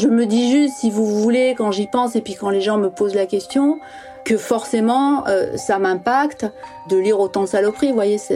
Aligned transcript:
Je 0.00 0.08
me 0.08 0.24
dis 0.24 0.50
juste, 0.50 0.76
si 0.78 0.90
vous 0.90 1.04
voulez, 1.04 1.54
quand 1.58 1.72
j'y 1.72 1.86
pense 1.86 2.16
et 2.16 2.22
puis 2.22 2.34
quand 2.34 2.48
les 2.48 2.62
gens 2.62 2.78
me 2.78 2.88
posent 2.88 3.14
la 3.14 3.26
question, 3.26 3.78
que 4.24 4.38
forcément 4.38 5.26
euh, 5.26 5.58
ça 5.58 5.78
m'impacte 5.78 6.46
de 6.88 6.96
lire 6.96 7.20
autant 7.20 7.42
de 7.42 7.46
saloperies. 7.46 7.88
Vous 7.88 7.94
voyez, 7.94 8.16
si 8.16 8.32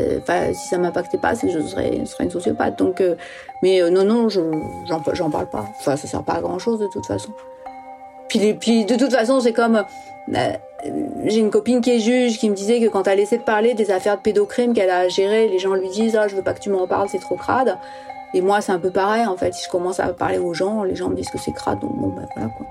ça 0.68 0.76
m'impactait 0.76 1.16
pas, 1.16 1.32
je 1.34 1.60
serais, 1.60 1.96
une 1.96 2.30
sociopathe. 2.30 2.78
Donc, 2.78 3.00
euh, 3.00 3.14
mais 3.62 3.80
euh, 3.80 3.88
non, 3.88 4.04
non, 4.04 4.28
je 4.28 4.42
j'en 4.86 5.30
parle 5.30 5.48
pas. 5.48 5.64
Enfin, 5.78 5.96
ça 5.96 6.06
sert 6.06 6.22
pas 6.22 6.34
à 6.34 6.40
grand 6.42 6.58
chose 6.58 6.80
de 6.80 6.86
toute 6.86 7.06
façon. 7.06 7.32
Puis, 8.28 8.84
de 8.84 8.96
toute 8.96 9.12
façon, 9.12 9.40
c'est 9.40 9.52
comme 9.54 9.84
j'ai 11.24 11.38
une 11.38 11.50
copine 11.50 11.80
qui 11.80 11.92
est 11.92 12.00
juge 12.00 12.38
qui 12.38 12.50
me 12.50 12.54
disait 12.54 12.80
que 12.80 12.88
quand 12.88 13.06
elle 13.06 13.20
essaie 13.20 13.38
de 13.38 13.42
parler 13.42 13.72
des 13.72 13.90
affaires 13.90 14.16
de 14.16 14.22
pédocrime 14.22 14.74
qu'elle 14.74 14.90
a 14.90 15.08
gérées, 15.08 15.48
les 15.48 15.58
gens 15.58 15.74
lui 15.74 15.88
disent 15.88 16.16
ah 16.16 16.28
je 16.28 16.36
veux 16.36 16.42
pas 16.42 16.52
que 16.52 16.60
tu 16.60 16.68
m'en 16.68 16.86
parles, 16.86 17.08
c'est 17.08 17.20
trop 17.20 17.36
crade. 17.36 17.78
Et 18.34 18.40
moi, 18.40 18.60
c'est 18.60 18.72
un 18.72 18.80
peu 18.80 18.90
pareil, 18.90 19.24
en 19.24 19.36
fait. 19.36 19.54
Si 19.54 19.64
je 19.64 19.70
commence 19.70 20.00
à 20.00 20.12
parler 20.12 20.38
aux 20.38 20.52
gens, 20.54 20.82
les 20.82 20.96
gens 20.96 21.08
me 21.08 21.14
disent 21.14 21.30
que 21.30 21.38
c'est 21.38 21.52
crade, 21.52 21.78
donc 21.78 21.96
bon, 21.96 22.08
ben 22.08 22.26
voilà, 22.34 22.50
quoi. 22.50 22.66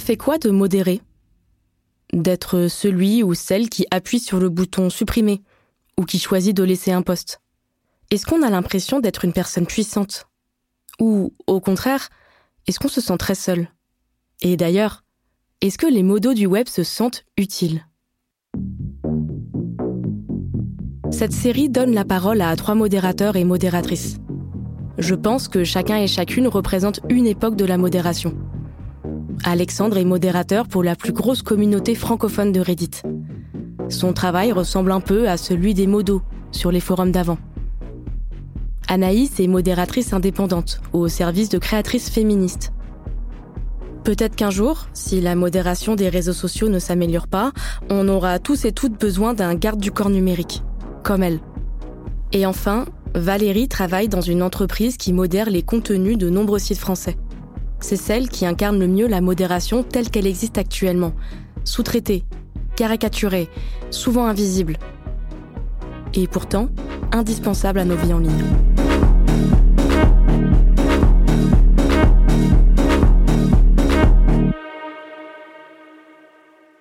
Fait 0.00 0.16
quoi 0.16 0.38
de 0.38 0.48
modérer 0.50 1.02
D'être 2.14 2.68
celui 2.68 3.22
ou 3.22 3.34
celle 3.34 3.68
qui 3.68 3.86
appuie 3.90 4.18
sur 4.18 4.40
le 4.40 4.48
bouton 4.48 4.88
supprimer 4.88 5.42
ou 5.98 6.06
qui 6.06 6.18
choisit 6.18 6.56
de 6.56 6.64
laisser 6.64 6.90
un 6.90 7.02
poste. 7.02 7.42
Est-ce 8.10 8.24
qu'on 8.24 8.42
a 8.42 8.48
l'impression 8.48 8.98
d'être 8.98 9.26
une 9.26 9.34
personne 9.34 9.66
puissante? 9.66 10.26
Ou, 11.00 11.34
au 11.46 11.60
contraire, 11.60 12.08
est-ce 12.66 12.80
qu'on 12.80 12.88
se 12.88 13.02
sent 13.02 13.18
très 13.18 13.34
seul? 13.34 13.68
Et 14.40 14.56
d'ailleurs, 14.56 15.04
est-ce 15.60 15.76
que 15.76 15.86
les 15.86 16.02
modos 16.02 16.34
du 16.34 16.46
web 16.46 16.66
se 16.66 16.82
sentent 16.82 17.26
utiles? 17.36 17.86
Cette 21.12 21.34
série 21.34 21.68
donne 21.68 21.92
la 21.92 22.06
parole 22.06 22.40
à 22.40 22.56
trois 22.56 22.74
modérateurs 22.74 23.36
et 23.36 23.44
modératrices. 23.44 24.16
Je 24.96 25.14
pense 25.14 25.46
que 25.46 25.62
chacun 25.62 25.98
et 25.98 26.08
chacune 26.08 26.48
représente 26.48 27.00
une 27.10 27.26
époque 27.26 27.56
de 27.56 27.66
la 27.66 27.76
modération. 27.76 28.34
Alexandre 29.44 29.96
est 29.96 30.04
modérateur 30.04 30.68
pour 30.68 30.82
la 30.82 30.94
plus 30.94 31.12
grosse 31.12 31.42
communauté 31.42 31.94
francophone 31.94 32.52
de 32.52 32.60
Reddit. 32.60 33.02
Son 33.88 34.12
travail 34.12 34.52
ressemble 34.52 34.92
un 34.92 35.00
peu 35.00 35.28
à 35.28 35.38
celui 35.38 35.72
des 35.72 35.86
modos 35.86 36.20
sur 36.52 36.70
les 36.70 36.80
forums 36.80 37.10
d'avant. 37.10 37.38
Anaïs 38.86 39.40
est 39.40 39.46
modératrice 39.46 40.12
indépendante 40.12 40.82
au 40.92 41.08
service 41.08 41.48
de 41.48 41.58
créatrices 41.58 42.10
féministes. 42.10 42.72
Peut-être 44.04 44.36
qu'un 44.36 44.50
jour, 44.50 44.88
si 44.92 45.20
la 45.20 45.34
modération 45.34 45.94
des 45.94 46.08
réseaux 46.08 46.32
sociaux 46.32 46.68
ne 46.68 46.78
s'améliore 46.78 47.28
pas, 47.28 47.52
on 47.88 48.08
aura 48.08 48.38
tous 48.40 48.64
et 48.64 48.72
toutes 48.72 49.00
besoin 49.00 49.32
d'un 49.32 49.54
garde 49.54 49.80
du 49.80 49.90
corps 49.90 50.10
numérique, 50.10 50.62
comme 51.02 51.22
elle. 51.22 51.40
Et 52.32 52.44
enfin, 52.46 52.84
Valérie 53.14 53.68
travaille 53.68 54.08
dans 54.08 54.20
une 54.20 54.42
entreprise 54.42 54.96
qui 54.96 55.12
modère 55.12 55.48
les 55.48 55.62
contenus 55.62 56.18
de 56.18 56.28
nombreux 56.28 56.58
sites 56.58 56.78
français 56.78 57.16
c'est 57.80 57.96
celle 57.96 58.28
qui 58.28 58.46
incarne 58.46 58.78
le 58.78 58.86
mieux 58.86 59.06
la 59.06 59.20
modération 59.20 59.82
telle 59.82 60.10
qu'elle 60.10 60.26
existe 60.26 60.58
actuellement, 60.58 61.12
sous-traitée, 61.64 62.24
caricaturée, 62.76 63.48
souvent 63.90 64.26
invisible, 64.26 64.76
et 66.14 66.26
pourtant 66.26 66.68
indispensable 67.12 67.78
à 67.78 67.84
nos 67.84 67.96
vies 67.96 68.12
en 68.12 68.18
ligne. 68.18 68.30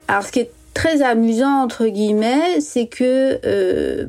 Alors 0.07 0.23
ce 0.23 0.31
qui 0.31 0.39
est 0.39 0.51
très 0.73 1.01
amusant 1.01 1.61
entre 1.61 1.85
guillemets, 1.85 2.61
c'est 2.61 2.87
que 2.87 3.39
euh, 3.45 4.07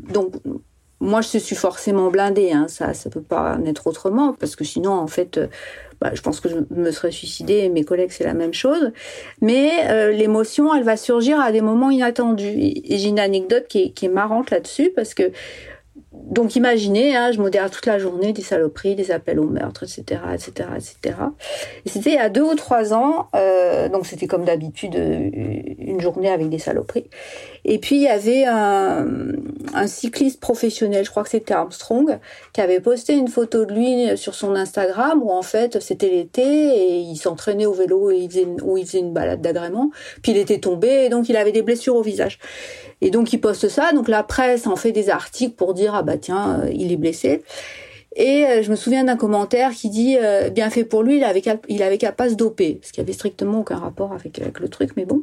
moi 1.00 1.20
je 1.22 1.38
suis 1.38 1.56
forcément 1.56 2.10
blindée, 2.10 2.52
hein, 2.52 2.66
ça 2.68 2.94
ça 2.94 3.10
peut 3.10 3.22
pas 3.22 3.56
en 3.56 3.64
être 3.64 3.86
autrement 3.86 4.34
parce 4.34 4.56
que 4.56 4.64
sinon 4.64 4.92
en 4.92 5.06
fait 5.06 5.40
bah, 6.00 6.12
je 6.14 6.22
pense 6.22 6.40
que 6.40 6.48
je 6.48 6.56
me 6.70 6.90
serais 6.92 7.10
suicidée 7.10 7.68
mes 7.68 7.84
collègues 7.84 8.10
c'est 8.10 8.24
la 8.24 8.34
même 8.34 8.54
chose. 8.54 8.92
Mais 9.42 9.70
euh, 9.90 10.12
l'émotion, 10.12 10.74
elle 10.74 10.84
va 10.84 10.96
surgir 10.96 11.38
à 11.38 11.52
des 11.52 11.60
moments 11.60 11.90
inattendus. 11.90 12.54
J'ai 12.88 13.08
une 13.08 13.18
anecdote 13.18 13.66
qui 13.68 13.82
est, 13.82 13.90
qui 13.90 14.06
est 14.06 14.10
marrante 14.10 14.50
là-dessus 14.50 14.92
parce 14.96 15.12
que 15.12 15.30
donc 16.30 16.56
imaginez, 16.56 17.16
hein, 17.16 17.32
je 17.32 17.40
modère 17.40 17.70
toute 17.70 17.86
la 17.86 17.98
journée 17.98 18.32
des 18.32 18.42
saloperies, 18.42 18.94
des 18.94 19.10
appels 19.10 19.40
au 19.40 19.46
meurtre, 19.46 19.82
etc., 19.82 20.20
etc., 20.32 20.68
etc. 20.76 21.16
Et 21.84 21.88
c'était 21.88 22.10
il 22.10 22.16
y 22.16 22.18
a 22.18 22.28
deux 22.28 22.42
ou 22.42 22.54
trois 22.54 22.92
ans, 22.94 23.28
euh, 23.34 23.88
donc 23.88 24.06
c'était 24.06 24.26
comme 24.26 24.44
d'habitude 24.44 24.96
euh, 24.96 25.30
une 25.78 26.00
journée 26.00 26.30
avec 26.30 26.48
des 26.48 26.58
saloperies. 26.58 27.08
Et 27.64 27.78
puis 27.78 27.96
il 27.96 28.02
y 28.02 28.08
avait 28.08 28.44
un, 28.44 29.06
cycliste 29.86 30.40
professionnel, 30.40 31.04
je 31.04 31.10
crois 31.10 31.24
que 31.24 31.30
c'était 31.30 31.54
Armstrong, 31.54 32.18
qui 32.52 32.60
avait 32.60 32.80
posté 32.80 33.14
une 33.14 33.28
photo 33.28 33.64
de 33.64 33.72
lui 33.72 34.16
sur 34.16 34.34
son 34.34 34.54
Instagram 34.54 35.22
où 35.22 35.30
en 35.30 35.42
fait 35.42 35.80
c'était 35.80 36.08
l'été 36.08 36.42
et 36.42 36.98
il 36.98 37.16
s'entraînait 37.16 37.66
au 37.66 37.72
vélo 37.72 38.10
et 38.10 38.18
il 38.18 38.30
faisait 38.30 38.42
une, 38.42 38.60
où 38.62 38.76
il 38.76 38.86
faisait 38.86 39.00
une 39.00 39.12
balade 39.12 39.40
d'agrément. 39.40 39.90
Puis 40.22 40.32
il 40.32 40.38
était 40.38 40.58
tombé 40.58 41.04
et 41.04 41.08
donc 41.08 41.28
il 41.28 41.36
avait 41.36 41.52
des 41.52 41.62
blessures 41.62 41.96
au 41.96 42.02
visage. 42.02 42.38
Et 43.02 43.10
donc 43.10 43.32
il 43.32 43.40
poste 43.40 43.68
ça, 43.68 43.92
donc 43.92 44.08
la 44.08 44.22
presse 44.22 44.66
en 44.66 44.76
fait 44.76 44.92
des 44.92 45.08
articles 45.08 45.54
pour 45.54 45.74
dire 45.74 45.94
ah 45.94 46.02
bah 46.10 46.18
tiens 46.18 46.60
euh, 46.60 46.70
il 46.72 46.90
est 46.92 46.96
blessé. 46.96 47.42
Et 48.16 48.44
euh, 48.44 48.62
je 48.62 48.70
me 48.70 48.76
souviens 48.76 49.04
d'un 49.04 49.16
commentaire 49.16 49.70
qui 49.70 49.88
dit 49.88 50.16
euh, 50.20 50.50
bien 50.50 50.68
fait 50.68 50.84
pour 50.84 51.04
lui, 51.04 51.18
il 51.18 51.24
avait 51.24 51.40
qu'à, 51.40 51.56
il 51.68 51.82
avait 51.82 51.98
qu'à 51.98 52.10
pas 52.10 52.28
se 52.28 52.34
doper, 52.34 52.80
ce 52.82 52.92
qui 52.92 53.00
avait 53.00 53.12
strictement 53.12 53.60
aucun 53.60 53.76
rapport 53.76 54.12
avec, 54.12 54.40
le 54.58 54.68
truc, 54.68 54.90
mais 54.96 55.04
bon. 55.04 55.22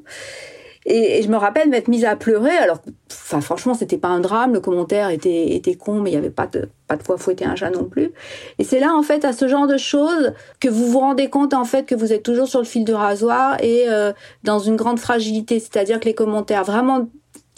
Et, 0.86 1.22
je 1.22 1.28
me 1.28 1.36
rappelle 1.36 1.68
m'être 1.68 1.90
mise 1.90 2.06
à 2.06 2.16
pleurer. 2.16 2.56
Alors, 2.62 2.80
enfin, 3.12 3.42
franchement, 3.42 3.74
c'était 3.74 3.98
pas 3.98 4.08
un 4.08 4.22
drame. 4.22 4.54
Le 4.54 4.62
commentaire 4.62 5.10
était, 5.10 5.54
était 5.54 5.76
con, 5.76 6.00
mais 6.00 6.12
il 6.12 6.14
y 6.14 6.18
avait 6.18 6.30
pas 6.30 6.48
de, 6.48 6.70
pas 6.88 6.96
de 6.96 7.04
quoi 7.04 7.18
fouetter 7.18 7.44
un 7.44 7.58
chat 7.58 7.72
non 7.72 7.84
plus. 7.84 8.14
Et 8.58 8.64
c'est 8.64 8.80
là, 8.80 8.96
en 8.96 9.04
fait, 9.04 9.26
à 9.26 9.34
ce 9.34 9.50
genre 9.50 9.68
de 9.68 9.76
choses 9.76 10.32
que 10.62 10.70
vous 10.70 10.88
vous 10.88 11.00
rendez 11.00 11.30
compte, 11.30 11.54
en 11.54 11.66
fait, 11.66 11.86
que 11.86 11.96
vous 11.96 12.14
êtes 12.14 12.24
toujours 12.24 12.48
sur 12.48 12.60
le 12.60 12.66
fil 12.66 12.86
de 12.86 12.94
rasoir 12.94 13.62
et 13.62 13.86
dans 14.46 14.60
une 14.60 14.78
grande 14.78 15.00
fragilité. 15.00 15.60
C'est-à-dire 15.60 16.00
que 16.00 16.06
les 16.06 16.16
commentaires 16.16 16.64
vraiment 16.64 17.10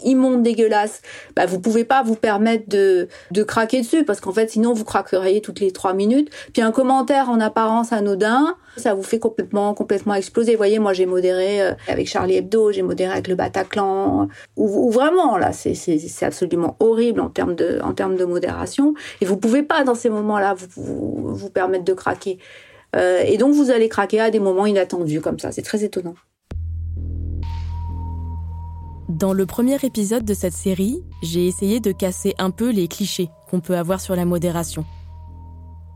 immonde, 0.04 0.42
dégueulasse, 0.42 1.02
bah 1.36 1.46
vous 1.46 1.60
pouvez 1.60 1.84
pas 1.84 2.02
vous 2.02 2.14
permettre 2.14 2.68
de, 2.68 3.08
de 3.30 3.42
craquer 3.42 3.80
dessus 3.80 4.04
parce 4.04 4.20
qu'en 4.20 4.32
fait 4.32 4.50
sinon 4.50 4.72
vous 4.72 4.84
craqueriez 4.84 5.40
toutes 5.40 5.60
les 5.60 5.72
trois 5.72 5.94
minutes. 5.94 6.30
Puis 6.52 6.62
un 6.62 6.72
commentaire 6.72 7.30
en 7.30 7.40
apparence 7.40 7.92
anodin, 7.92 8.56
ça 8.76 8.94
vous 8.94 9.02
fait 9.02 9.18
complètement 9.18 9.74
complètement 9.74 10.14
exploser. 10.14 10.52
Vous 10.52 10.58
voyez, 10.58 10.78
moi 10.78 10.92
j'ai 10.92 11.06
modéré 11.06 11.62
euh, 11.62 11.72
avec 11.88 12.08
Charlie 12.08 12.36
Hebdo, 12.36 12.72
j'ai 12.72 12.82
modéré 12.82 13.12
avec 13.12 13.28
le 13.28 13.34
Bataclan, 13.34 14.28
ou, 14.56 14.90
vraiment 14.90 15.36
là 15.36 15.52
c'est 15.52 15.74
c'est 15.74 16.24
absolument 16.24 16.76
horrible 16.80 17.20
en 17.20 17.28
termes 17.28 17.54
de 17.54 17.80
en 17.82 17.92
termes 17.92 18.16
de 18.16 18.24
modération. 18.24 18.94
Et 19.20 19.24
vous 19.24 19.36
pouvez 19.36 19.62
pas 19.62 19.84
dans 19.84 19.94
ces 19.94 20.10
moments-là 20.10 20.54
vous, 20.54 20.66
vous, 20.76 21.34
vous 21.34 21.50
permettre 21.50 21.84
de 21.84 21.94
craquer. 21.94 22.38
Euh, 22.96 23.22
et 23.24 23.36
donc 23.36 23.54
vous 23.54 23.70
allez 23.70 23.88
craquer 23.88 24.20
à 24.20 24.30
des 24.30 24.40
moments 24.40 24.66
inattendus 24.66 25.20
comme 25.20 25.38
ça. 25.38 25.52
C'est 25.52 25.62
très 25.62 25.84
étonnant. 25.84 26.14
Dans 29.10 29.32
le 29.32 29.44
premier 29.44 29.74
épisode 29.82 30.24
de 30.24 30.34
cette 30.34 30.52
série, 30.52 31.02
j'ai 31.20 31.48
essayé 31.48 31.80
de 31.80 31.90
casser 31.90 32.32
un 32.38 32.52
peu 32.52 32.70
les 32.70 32.86
clichés 32.86 33.28
qu'on 33.50 33.58
peut 33.58 33.76
avoir 33.76 34.00
sur 34.00 34.14
la 34.14 34.24
modération. 34.24 34.84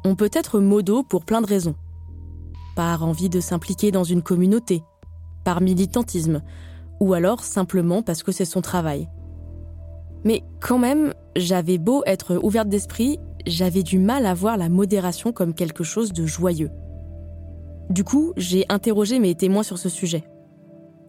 On 0.05 0.16
peut 0.16 0.31
être 0.32 0.58
modo 0.58 1.05
pour 1.05 1.25
plein 1.25 1.40
de 1.40 1.46
raisons. 1.46 1.76
Par 2.75 3.05
envie 3.05 3.28
de 3.28 3.38
s'impliquer 3.38 3.93
dans 3.93 4.02
une 4.02 4.20
communauté, 4.20 4.82
par 5.44 5.61
militantisme, 5.61 6.43
ou 6.99 7.14
alors 7.14 7.44
simplement 7.44 8.02
parce 8.02 8.25
que 8.25 8.32
c'est 8.32 8.44
son 8.44 8.62
travail. 8.62 9.08
Mais 10.25 10.43
quand 10.61 10.78
même, 10.78 11.14
j'avais 11.37 11.78
beau 11.78 12.02
être 12.06 12.40
ouverte 12.43 12.69
d'esprit, 12.69 13.20
j'avais 13.46 13.84
du 13.84 14.00
mal 14.00 14.26
à 14.26 14.34
voir 14.34 14.56
la 14.56 14.69
modération 14.69 15.31
comme 15.31 15.55
quelque 15.55 15.84
chose 15.84 16.12
de 16.12 16.26
joyeux. 16.26 16.72
Du 17.90 18.02
coup, 18.02 18.32
j'ai 18.37 18.66
interrogé 18.69 19.20
mes 19.20 19.37
témoins 19.37 19.62
sur 19.62 19.78
ce 19.78 19.88
sujet. 19.88 20.25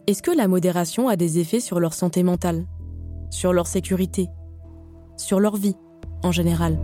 Est-ce 0.08 0.22
que 0.22 0.30
la 0.30 0.46
modération 0.46 1.08
a 1.08 1.16
des 1.16 1.40
effets 1.40 1.58
sur 1.58 1.80
leur 1.80 1.92
santé 1.92 2.22
mentale, 2.22 2.64
sur 3.28 3.52
leur 3.52 3.66
sécurité, 3.66 4.28
sur 5.16 5.40
leur 5.40 5.56
vie 5.56 5.74
en 6.22 6.30
général? 6.30 6.78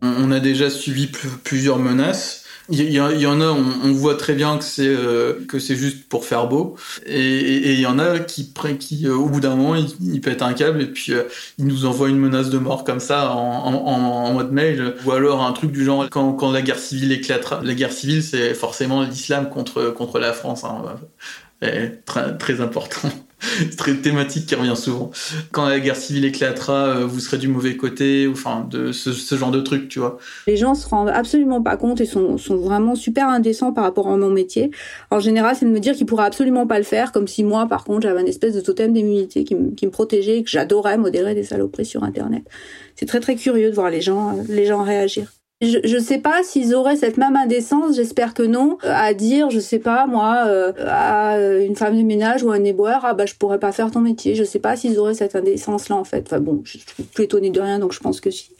On 0.00 0.30
a 0.30 0.40
déjà 0.40 0.70
suivi 0.70 1.06
plusieurs 1.44 1.78
menaces 1.78 2.47
il 2.70 2.92
y, 2.92 3.00
en 3.26 3.40
a, 3.40 3.46
on, 3.46 3.92
voit 3.92 4.16
très 4.16 4.34
bien 4.34 4.58
que 4.58 4.64
c'est 4.64 4.86
euh, 4.86 5.44
que 5.48 5.58
c'est 5.58 5.74
juste 5.74 6.06
pour 6.08 6.26
faire 6.26 6.48
beau, 6.48 6.76
et 7.06 7.72
il 7.72 7.80
y 7.80 7.86
en 7.86 7.98
a 7.98 8.18
qui, 8.18 8.52
qui 8.78 9.06
euh, 9.06 9.14
au 9.14 9.26
bout 9.26 9.40
d'un 9.40 9.56
moment, 9.56 9.74
ils, 9.74 10.20
pètent 10.20 10.42
un 10.42 10.52
câble 10.52 10.82
et 10.82 10.86
puis 10.86 11.12
euh, 11.12 11.24
ils 11.56 11.66
nous 11.66 11.86
envoient 11.86 12.10
une 12.10 12.18
menace 12.18 12.50
de 12.50 12.58
mort 12.58 12.84
comme 12.84 13.00
ça 13.00 13.32
en, 13.32 13.72
en, 13.72 14.32
mode 14.34 14.52
mail, 14.52 14.94
ou 15.06 15.12
alors 15.12 15.42
un 15.42 15.52
truc 15.52 15.72
du 15.72 15.82
genre 15.84 16.08
quand, 16.10 16.34
quand 16.34 16.52
la 16.52 16.60
guerre 16.60 16.78
civile 16.78 17.12
éclatera. 17.12 17.60
La 17.62 17.74
guerre 17.74 17.92
civile, 17.92 18.22
c'est 18.22 18.52
forcément 18.52 19.02
l'islam 19.02 19.48
contre 19.48 19.90
contre 19.90 20.18
la 20.18 20.34
France. 20.34 20.64
Hein 20.64 20.96
très, 22.04 22.36
très 22.36 22.60
important. 22.60 23.08
C'est 23.40 23.76
très 23.76 23.94
thématique 23.94 24.46
qui 24.46 24.54
revient 24.54 24.76
souvent. 24.76 25.10
Quand 25.52 25.68
la 25.68 25.78
guerre 25.78 25.96
civile 25.96 26.24
éclatera, 26.24 26.88
euh, 26.88 27.06
vous 27.06 27.20
serez 27.20 27.38
du 27.38 27.48
mauvais 27.48 27.76
côté, 27.76 28.26
ou 28.26 28.32
enfin 28.32 28.66
de 28.68 28.92
ce, 28.92 29.36
genre 29.36 29.50
de 29.50 29.60
truc, 29.60 29.88
tu 29.88 30.00
vois. 30.00 30.18
Les 30.46 30.56
gens 30.56 30.74
se 30.74 30.88
rendent 30.88 31.10
absolument 31.10 31.62
pas 31.62 31.76
compte 31.76 32.00
et 32.00 32.06
sont, 32.06 32.36
vraiment 32.50 32.94
super 32.94 33.28
indécents 33.28 33.72
par 33.72 33.84
rapport 33.84 34.08
à 34.08 34.16
mon 34.16 34.30
métier. 34.30 34.70
En 35.10 35.20
général, 35.20 35.56
c'est 35.56 35.66
de 35.66 35.70
me 35.70 35.80
dire 35.80 35.94
qu'ils 35.94 36.06
pourraient 36.06 36.26
absolument 36.26 36.66
pas 36.66 36.78
le 36.78 36.84
faire, 36.84 37.12
comme 37.12 37.28
si 37.28 37.44
moi, 37.44 37.66
par 37.66 37.84
contre, 37.84 38.02
j'avais 38.02 38.20
une 38.20 38.28
espèce 38.28 38.54
de 38.54 38.60
totem 38.60 38.92
d'immunité 38.92 39.44
qui, 39.44 39.54
me 39.54 39.90
protégeait 39.90 40.38
et 40.38 40.42
que 40.42 40.50
j'adorais 40.50 40.98
modérer 40.98 41.34
des 41.34 41.44
saloperies 41.44 41.86
sur 41.86 42.02
Internet. 42.02 42.42
C'est 42.96 43.06
très 43.06 43.20
très 43.20 43.36
curieux 43.36 43.70
de 43.70 43.74
voir 43.74 43.90
les 43.90 44.00
gens, 44.00 44.36
les 44.48 44.66
gens 44.66 44.82
réagir. 44.82 45.37
Je 45.60 45.92
ne 45.92 45.98
sais 45.98 46.18
pas 46.18 46.44
s'ils 46.44 46.72
auraient 46.72 46.94
cette 46.94 47.16
même 47.16 47.34
indécence, 47.34 47.96
j'espère 47.96 48.32
que 48.32 48.44
non, 48.44 48.78
euh, 48.84 48.92
à 48.94 49.12
dire, 49.12 49.50
je 49.50 49.58
sais 49.58 49.80
pas 49.80 50.06
moi, 50.06 50.44
euh, 50.46 50.72
à 50.86 51.36
une 51.60 51.74
femme 51.74 51.96
de 51.96 52.02
ménage 52.04 52.44
ou 52.44 52.52
un 52.52 52.62
éboueur, 52.62 53.00
ah 53.02 53.12
bah 53.12 53.26
je 53.26 53.34
pourrais 53.34 53.58
pas 53.58 53.72
faire 53.72 53.90
ton 53.90 54.00
métier. 54.00 54.36
Je 54.36 54.44
sais 54.44 54.60
pas 54.60 54.76
s'ils 54.76 55.00
auraient 55.00 55.14
cette 55.14 55.34
indécence-là 55.34 55.96
en 55.96 56.04
fait. 56.04 56.28
Enfin 56.28 56.38
bon, 56.38 56.60
je 56.62 56.78
suis 56.78 57.02
plus 57.12 57.24
étonnée 57.24 57.50
de 57.50 57.60
rien, 57.60 57.80
donc 57.80 57.92
je 57.92 57.98
pense 57.98 58.20
que 58.20 58.30
si. 58.30 58.50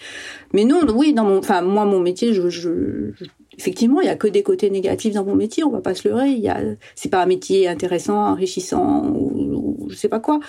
Mais 0.53 0.65
non, 0.65 0.81
oui, 0.93 1.13
dans 1.15 1.23
mon, 1.23 1.39
enfin 1.39 1.63
moi 1.63 1.85
mon 1.85 2.01
métier, 2.01 2.35
je, 2.35 2.49
je, 2.49 3.13
effectivement, 3.57 4.01
il 4.01 4.07
y 4.07 4.11
a 4.11 4.17
que 4.17 4.27
des 4.27 4.43
côtés 4.43 4.69
négatifs 4.69 5.15
dans 5.15 5.25
mon 5.25 5.37
métier. 5.37 5.63
On 5.63 5.71
va 5.71 5.81
pas 5.81 5.95
se 5.95 6.09
leurrer. 6.09 6.31
Il 6.31 6.45
y 6.45 6.51
c'est 6.97 7.11
pas 7.11 7.23
un 7.23 7.27
métier 7.27 7.69
intéressant, 7.69 8.33
enrichissant 8.33 9.07
ou, 9.07 9.85
ou 9.85 9.89
je 9.89 9.95
sais 9.95 10.09
pas 10.09 10.19
quoi. 10.19 10.41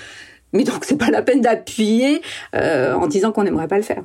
Mais 0.53 0.63
donc 0.63 0.83
c'est 0.83 0.97
pas 0.97 1.11
la 1.11 1.21
peine 1.21 1.41
d'appuyer 1.41 2.23
euh, 2.55 2.95
en 2.95 3.05
disant 3.05 3.31
qu'on 3.31 3.43
n'aimerait 3.43 3.67
pas 3.67 3.77
le 3.77 3.83
faire. 3.83 4.03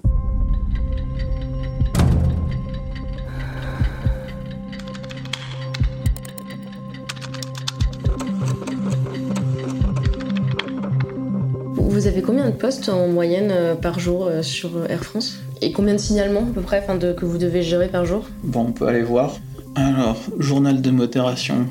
Vous 12.04 12.10
avez 12.10 12.20
combien 12.20 12.44
de 12.44 12.54
postes 12.54 12.90
en 12.90 13.08
moyenne 13.08 13.48
euh, 13.50 13.74
par 13.74 13.98
jour 13.98 14.26
euh, 14.26 14.42
sur 14.42 14.76
euh, 14.76 14.86
Air 14.90 15.02
France? 15.02 15.38
Et 15.62 15.72
combien 15.72 15.94
de 15.94 15.98
signalements 15.98 16.42
à 16.42 16.52
peu 16.54 16.60
près 16.60 16.84
que 17.16 17.24
vous 17.24 17.38
devez 17.38 17.62
gérer 17.62 17.88
par 17.88 18.04
jour? 18.04 18.26
Bon, 18.42 18.66
on 18.68 18.72
peut 18.72 18.86
aller 18.86 19.00
voir. 19.00 19.38
Alors, 19.74 20.20
journal 20.38 20.82
de 20.82 20.90
modération. 20.90 21.66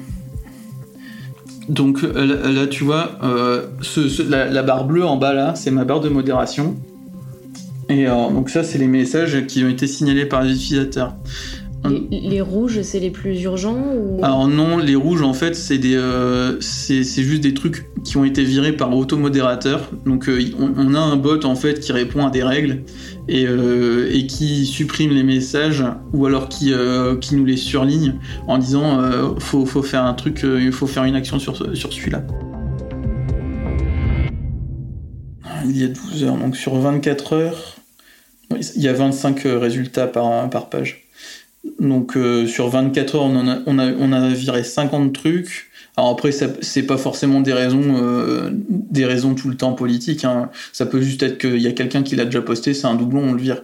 Donc 1.69 2.01
là, 2.01 2.65
tu 2.65 2.83
vois, 2.83 3.19
la, 4.27 4.63
barre 4.63 4.85
bleue 4.85 5.06
en 5.06 5.18
bas 5.18 5.33
là, 5.33 5.53
c'est 5.53 5.69
ma 5.69 5.85
barre 5.85 6.01
de 6.01 6.09
modération. 6.09 6.77
Et 7.89 8.06
donc 8.06 8.50
ça, 8.50 8.63
c'est 8.63 8.79
les 8.79 8.88
messages 8.88 9.45
qui 9.45 9.63
ont 9.63 9.69
été 9.69 9.86
signalés 9.86 10.25
par 10.25 10.41
les 10.41 10.56
utilisateurs. 10.56 11.15
Les, 11.89 12.39
rouges, 12.39 12.81
c'est 12.81 13.00
les 13.00 13.09
plus 13.09 13.41
urgents 13.41 13.83
ou... 13.94 14.24
Alors 14.24 14.47
non, 14.47 14.77
les 14.77 14.95
rouges, 14.95 15.21
en 15.21 15.33
fait, 15.33 15.53
c'est 15.53 15.77
des, 15.77 15.95
euh, 15.95 16.59
c'est, 16.62 17.03
juste 17.03 17.41
des 17.41 17.53
trucs 17.53 17.85
qui 18.03 18.15
ont 18.15 18.24
été 18.24 18.44
virés 18.45 18.71
par 18.71 18.95
automodérateur. 18.95 19.89
Donc 20.06 20.30
euh, 20.30 20.41
on, 20.57 20.94
a 20.94 21.00
un 21.00 21.18
bot 21.18 21.44
en 21.44 21.56
fait 21.56 21.81
qui 21.81 21.91
répond 21.91 22.25
à 22.25 22.30
des 22.30 22.44
règles 22.44 22.83
et, 23.27 23.45
euh, 23.47 24.09
et 24.13 24.27
qui 24.27 24.65
supprime 24.65 25.12
les 25.12 25.24
messages 25.24 25.83
ou 26.13 26.25
alors 26.25 26.47
qui, 26.47 26.74
qui 27.19 27.35
nous 27.35 27.45
les 27.45 27.57
surligne 27.57 28.15
en 28.47 28.57
disant 28.57 29.01
faut, 29.39 29.65
faut 29.65 29.83
faire 29.83 30.06
un 30.06 30.13
truc, 30.13 30.44
il 30.44 30.71
faut 30.71 30.88
faire 30.88 31.03
une 31.03 31.15
action 31.15 31.38
sur, 31.38 31.75
sur 31.75 31.91
celui-là. 31.91 32.24
Il 35.65 35.77
y 35.77 35.83
a 35.83 35.88
12 35.88 36.24
heures, 36.24 36.38
donc 36.38 36.56
sur 36.56 36.75
24 36.75 37.33
heures, 37.33 37.75
il 38.51 38.81
y 38.81 38.88
a 38.88 38.94
25 38.94 39.41
résultats 39.45 40.07
par, 40.07 40.50
par 40.50 40.69
page. 40.69 41.02
Donc 41.80 42.18
euh, 42.18 42.45
sur 42.45 42.69
24 42.69 43.15
heures, 43.15 43.24
on, 43.24 43.48
a, 43.48 43.60
on, 43.65 43.80
a, 43.80 43.92
on 43.92 44.12
a 44.12 44.30
viré 44.30 44.63
50 44.63 45.13
trucs. 45.13 45.69
Alors 45.95 46.10
après, 46.10 46.31
c'est 46.31 46.83
pas 46.83 46.98
forcément 46.98 47.39
des 47.39 47.53
raisons, 47.53 47.98
euh, 48.01 48.50
des 48.51 49.05
raisons 49.05 49.36
tout 49.36 49.48
le 49.48 49.55
temps 49.55 49.74
politiques. 49.74 50.25
Hein. 50.25 50.50
Ça 50.72 50.86
peut 50.88 51.01
juste 51.01 51.22
être 51.22 51.38
qu'il 51.38 51.62
y 51.62 51.67
a 51.67 51.72
quelqu'un 51.72 52.01
qui 52.01 52.15
l'a 52.15 52.25
déjà 52.25 52.41
posté, 52.41 52.74
c'est 52.74 52.88
un 52.88 52.96
doublon, 52.96 53.29
on 53.29 53.34
le 53.34 53.41
vire. 53.41 53.63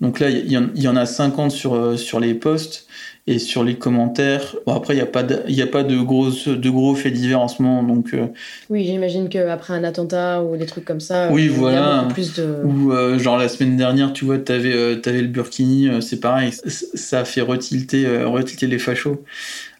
Donc 0.00 0.18
là, 0.18 0.30
il 0.30 0.50
y, 0.50 0.82
y, 0.82 0.88
en 0.88 0.96
a 0.96 1.04
50 1.04 1.50
sur, 1.50 1.74
euh, 1.74 1.96
sur 1.96 2.18
les 2.18 2.34
posts 2.34 2.86
et 3.28 3.38
sur 3.38 3.64
les 3.64 3.74
commentaires. 3.74 4.54
Bon, 4.66 4.74
après, 4.74 4.94
il 4.94 4.98
n'y 4.98 5.02
a 5.02 5.06
pas 5.06 5.24
de, 5.24 5.42
y 5.48 5.62
a 5.62 5.66
pas 5.66 5.82
de, 5.82 5.96
grosses, 5.98 6.46
de 6.46 6.70
gros 6.70 6.94
faits 6.94 7.12
divers 7.12 7.40
en 7.40 7.48
ce 7.48 7.60
moment. 7.60 7.82
Donc, 7.82 8.14
euh, 8.14 8.26
Oui, 8.70 8.84
j'imagine 8.84 9.28
qu'après 9.28 9.74
un 9.74 9.82
attentat 9.82 10.42
ou 10.42 10.56
des 10.56 10.66
trucs 10.66 10.84
comme 10.84 11.00
ça, 11.00 11.30
oui, 11.32 11.48
voilà. 11.48 11.76
y 11.76 11.80
a 11.80 11.98
beaucoup 12.02 12.14
plus 12.14 12.34
de. 12.34 12.62
Ou 12.64 12.92
euh, 12.92 13.18
genre 13.18 13.36
la 13.36 13.48
semaine 13.48 13.76
dernière, 13.76 14.12
tu 14.12 14.24
vois, 14.24 14.38
tu 14.38 14.52
avais, 14.52 14.72
euh, 14.72 15.00
avais, 15.04 15.22
le 15.22 15.28
Burkini, 15.28 15.90
c'est 16.00 16.20
pareil, 16.20 16.52
ça 16.52 17.20
a 17.20 17.24
fait 17.24 17.40
retilter, 17.40 18.06
retilter 18.24 18.68
les 18.68 18.78
fachos. 18.78 19.24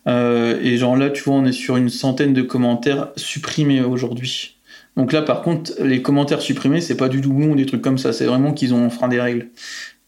et 0.07 0.77
genre 0.77 0.97
là, 0.97 1.11
tu 1.11 1.23
vois, 1.23 1.35
on 1.37 1.45
est 1.45 1.53
sur 1.53 1.77
une 1.77 1.89
centaine 1.89 2.35
de 2.35 2.43
commentaires 2.43 3.11
supprimés 3.17 3.81
aujourd'hui. 3.81 4.57
Donc 4.97 5.13
là, 5.13 5.21
par 5.23 5.43
contre, 5.43 5.73
les 5.83 6.01
commentaires 6.01 6.41
supprimés, 6.41 6.81
c'est 6.81 6.97
pas 6.97 7.09
du 7.09 7.21
doublon 7.21 7.51
ou 7.53 7.55
des 7.55 7.67
trucs 7.67 7.83
comme 7.83 7.99
ça, 7.99 8.13
c'est 8.13 8.25
vraiment 8.25 8.53
qu'ils 8.53 8.73
ont 8.73 8.87
enfreint 8.87 9.09
des 9.09 9.21
règles. 9.21 9.49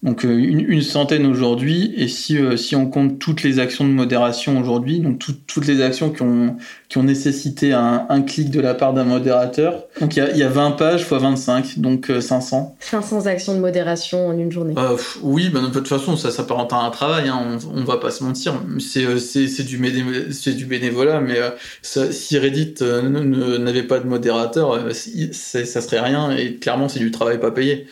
Donc 0.04 0.24
euh, 0.24 0.28
une, 0.28 0.80
centaine 0.80 1.26
aujourd'hui, 1.26 1.92
et 1.96 2.06
si, 2.06 2.38
euh, 2.38 2.56
si 2.56 2.76
on 2.76 2.86
compte 2.86 3.18
toutes 3.18 3.42
les 3.42 3.58
actions 3.58 3.84
de 3.84 3.90
modération 3.90 4.60
aujourd'hui, 4.60 5.00
donc 5.00 5.20
toutes 5.48 5.66
les 5.66 5.82
actions 5.82 6.10
qui 6.10 6.22
ont, 6.22 6.56
qui 6.88 6.98
ont 6.98 7.02
nécessité 7.02 7.72
un, 7.72 8.06
un 8.08 8.22
clic 8.22 8.50
de 8.50 8.60
la 8.60 8.74
part 8.74 8.92
d'un 8.92 9.02
modérateur, 9.02 9.86
donc 10.00 10.14
il 10.14 10.20
y 10.20 10.22
a, 10.22 10.36
y 10.36 10.44
a, 10.44 10.48
20 10.48 10.70
pages 10.72 11.00
x 11.00 11.10
25, 11.10 11.80
donc 11.80 12.12
500. 12.20 12.76
Euh, 12.78 12.84
500 12.84 13.26
actions 13.26 13.54
de 13.56 13.58
modération 13.58 14.28
en 14.28 14.38
une 14.38 14.52
journée. 14.52 14.74
oui, 15.22 15.48
bah, 15.48 15.62
de 15.62 15.66
toute 15.66 15.88
façon, 15.88 16.16
ça 16.16 16.30
s'apparente 16.30 16.72
à 16.72 16.76
un 16.76 16.90
travail, 16.90 17.28
hein, 17.28 17.58
on, 17.66 17.80
on 17.80 17.84
va 17.84 17.96
pas 17.96 18.12
se 18.12 18.22
mentir. 18.22 18.54
C'est, 18.78 19.18
c'est, 19.18 19.64
du, 19.64 19.78
du 19.78 20.64
bénévolat, 20.66 21.20
mais 21.20 21.38
si 21.82 22.38
Reddit 22.38 22.76
n'avait 22.82 23.82
pas 23.82 23.98
de 23.98 24.06
modérateur, 24.06 24.78
ça 24.92 25.80
serait 25.80 26.00
rien, 26.00 26.30
et 26.30 26.54
clairement 26.54 26.88
c'est 26.88 27.00
du 27.00 27.10
travail 27.10 27.40
pas 27.40 27.50
payé. 27.50 27.88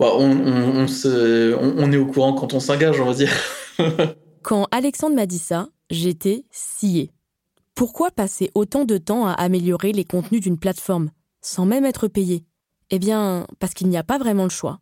Bah, 0.00 0.10
on, 0.16 1.92
est 1.92 1.96
au 1.96 2.06
courant 2.06 2.34
quand 2.34 2.52
on 2.52 2.60
s'engage, 2.60 3.00
on 3.00 3.06
va 3.06 3.14
dire. 3.14 3.32
quand 4.42 4.66
Alexandre 4.70 5.14
m'a 5.14 5.26
dit 5.26 5.38
ça, 5.38 5.68
j'étais 5.90 6.44
sciée. 6.50 7.10
Pourquoi 7.74 8.10
passer 8.10 8.50
autant 8.54 8.84
de 8.84 8.98
temps 8.98 9.26
à 9.26 9.32
améliorer 9.32 9.92
les 9.92 10.04
contenus 10.04 10.40
d'une 10.40 10.58
plateforme, 10.58 11.10
sans 11.40 11.66
même 11.66 11.84
être 11.84 12.08
payé 12.08 12.44
Eh 12.90 12.98
bien, 12.98 13.46
parce 13.58 13.74
qu'il 13.74 13.88
n'y 13.88 13.96
a 13.96 14.04
pas 14.04 14.18
vraiment 14.18 14.44
le 14.44 14.50
choix. 14.50 14.80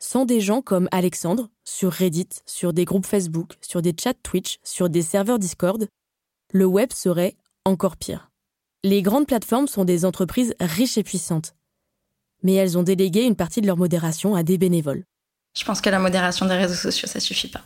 Sans 0.00 0.24
des 0.24 0.40
gens 0.40 0.62
comme 0.62 0.88
Alexandre, 0.92 1.48
sur 1.64 1.92
Reddit, 1.92 2.28
sur 2.46 2.72
des 2.72 2.84
groupes 2.84 3.06
Facebook, 3.06 3.56
sur 3.60 3.82
des 3.82 3.94
chats 3.98 4.14
Twitch, 4.14 4.58
sur 4.64 4.88
des 4.88 5.02
serveurs 5.02 5.38
Discord, 5.38 5.86
le 6.52 6.64
web 6.64 6.92
serait 6.92 7.36
encore 7.64 7.96
pire. 7.96 8.30
Les 8.82 9.02
grandes 9.02 9.26
plateformes 9.26 9.68
sont 9.68 9.84
des 9.84 10.04
entreprises 10.04 10.54
riches 10.58 10.96
et 10.96 11.02
puissantes. 11.02 11.54
Mais 12.42 12.54
elles 12.54 12.78
ont 12.78 12.82
délégué 12.82 13.22
une 13.22 13.36
partie 13.36 13.60
de 13.60 13.66
leur 13.66 13.76
modération 13.76 14.34
à 14.34 14.42
des 14.42 14.58
bénévoles. 14.58 15.04
Je 15.56 15.64
pense 15.64 15.80
que 15.80 15.90
la 15.90 15.98
modération 15.98 16.46
des 16.46 16.54
réseaux 16.54 16.74
sociaux, 16.74 17.08
ça 17.08 17.20
suffit 17.20 17.48
pas. 17.48 17.62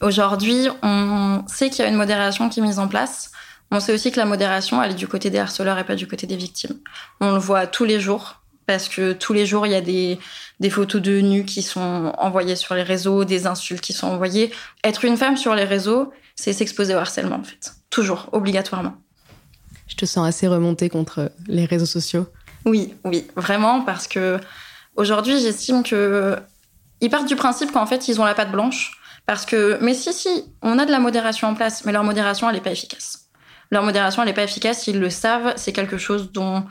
Aujourd'hui, 0.00 0.68
on 0.82 1.44
sait 1.46 1.70
qu'il 1.70 1.84
y 1.84 1.86
a 1.86 1.90
une 1.90 1.96
modération 1.96 2.48
qui 2.48 2.60
est 2.60 2.62
mise 2.62 2.78
en 2.78 2.88
place. 2.88 3.30
On 3.70 3.80
sait 3.80 3.92
aussi 3.92 4.12
que 4.12 4.18
la 4.18 4.26
modération, 4.26 4.82
elle 4.82 4.92
est 4.92 4.96
du 4.96 5.08
côté 5.08 5.30
des 5.30 5.38
harceleurs 5.38 5.78
et 5.78 5.84
pas 5.84 5.94
du 5.94 6.06
côté 6.06 6.26
des 6.26 6.36
victimes. 6.36 6.78
On 7.20 7.32
le 7.32 7.38
voit 7.38 7.66
tous 7.66 7.84
les 7.84 7.98
jours, 7.98 8.42
parce 8.66 8.88
que 8.88 9.12
tous 9.12 9.32
les 9.32 9.46
jours, 9.46 9.66
il 9.66 9.72
y 9.72 9.76
a 9.76 9.80
des, 9.80 10.18
des 10.60 10.70
photos 10.70 11.00
de 11.00 11.20
nus 11.20 11.44
qui 11.44 11.62
sont 11.62 12.12
envoyées 12.18 12.56
sur 12.56 12.74
les 12.74 12.82
réseaux, 12.82 13.24
des 13.24 13.46
insultes 13.46 13.80
qui 13.80 13.92
sont 13.92 14.06
envoyées. 14.06 14.52
Être 14.82 15.04
une 15.04 15.16
femme 15.16 15.36
sur 15.36 15.54
les 15.54 15.64
réseaux, 15.64 16.12
c'est 16.34 16.52
s'exposer 16.52 16.94
au 16.94 16.98
harcèlement, 16.98 17.36
en 17.36 17.44
fait. 17.44 17.72
Toujours, 17.90 18.28
obligatoirement. 18.32 18.94
Je 19.86 19.96
te 19.96 20.06
sens 20.06 20.26
assez 20.26 20.48
remontée 20.48 20.88
contre 20.88 21.30
les 21.46 21.64
réseaux 21.66 21.86
sociaux. 21.86 22.26
Oui, 22.64 22.94
oui, 23.04 23.26
vraiment, 23.36 23.82
parce 23.82 24.08
que 24.08 24.38
aujourd'hui, 24.96 25.38
j'estime 25.40 25.82
que 25.82 26.36
ils 27.00 27.10
partent 27.10 27.28
du 27.28 27.36
principe 27.36 27.72
qu'en 27.72 27.86
fait, 27.86 28.08
ils 28.08 28.20
ont 28.20 28.24
la 28.24 28.34
patte 28.34 28.50
blanche. 28.50 28.98
Parce 29.26 29.46
que, 29.46 29.78
mais 29.80 29.94
si, 29.94 30.12
si, 30.12 30.44
on 30.62 30.78
a 30.78 30.84
de 30.84 30.90
la 30.90 31.00
modération 31.00 31.48
en 31.48 31.54
place, 31.54 31.84
mais 31.84 31.92
leur 31.92 32.04
modération, 32.04 32.48
elle 32.48 32.56
n'est 32.56 32.62
pas 32.62 32.72
efficace. 32.72 33.30
Leur 33.70 33.82
modération, 33.82 34.22
elle 34.22 34.28
n'est 34.28 34.34
pas 34.34 34.44
efficace, 34.44 34.86
ils 34.86 34.98
le 34.98 35.10
savent, 35.10 35.54
c'est 35.56 35.72
quelque 35.72 35.96
chose 35.96 36.30
dont, 36.32 36.64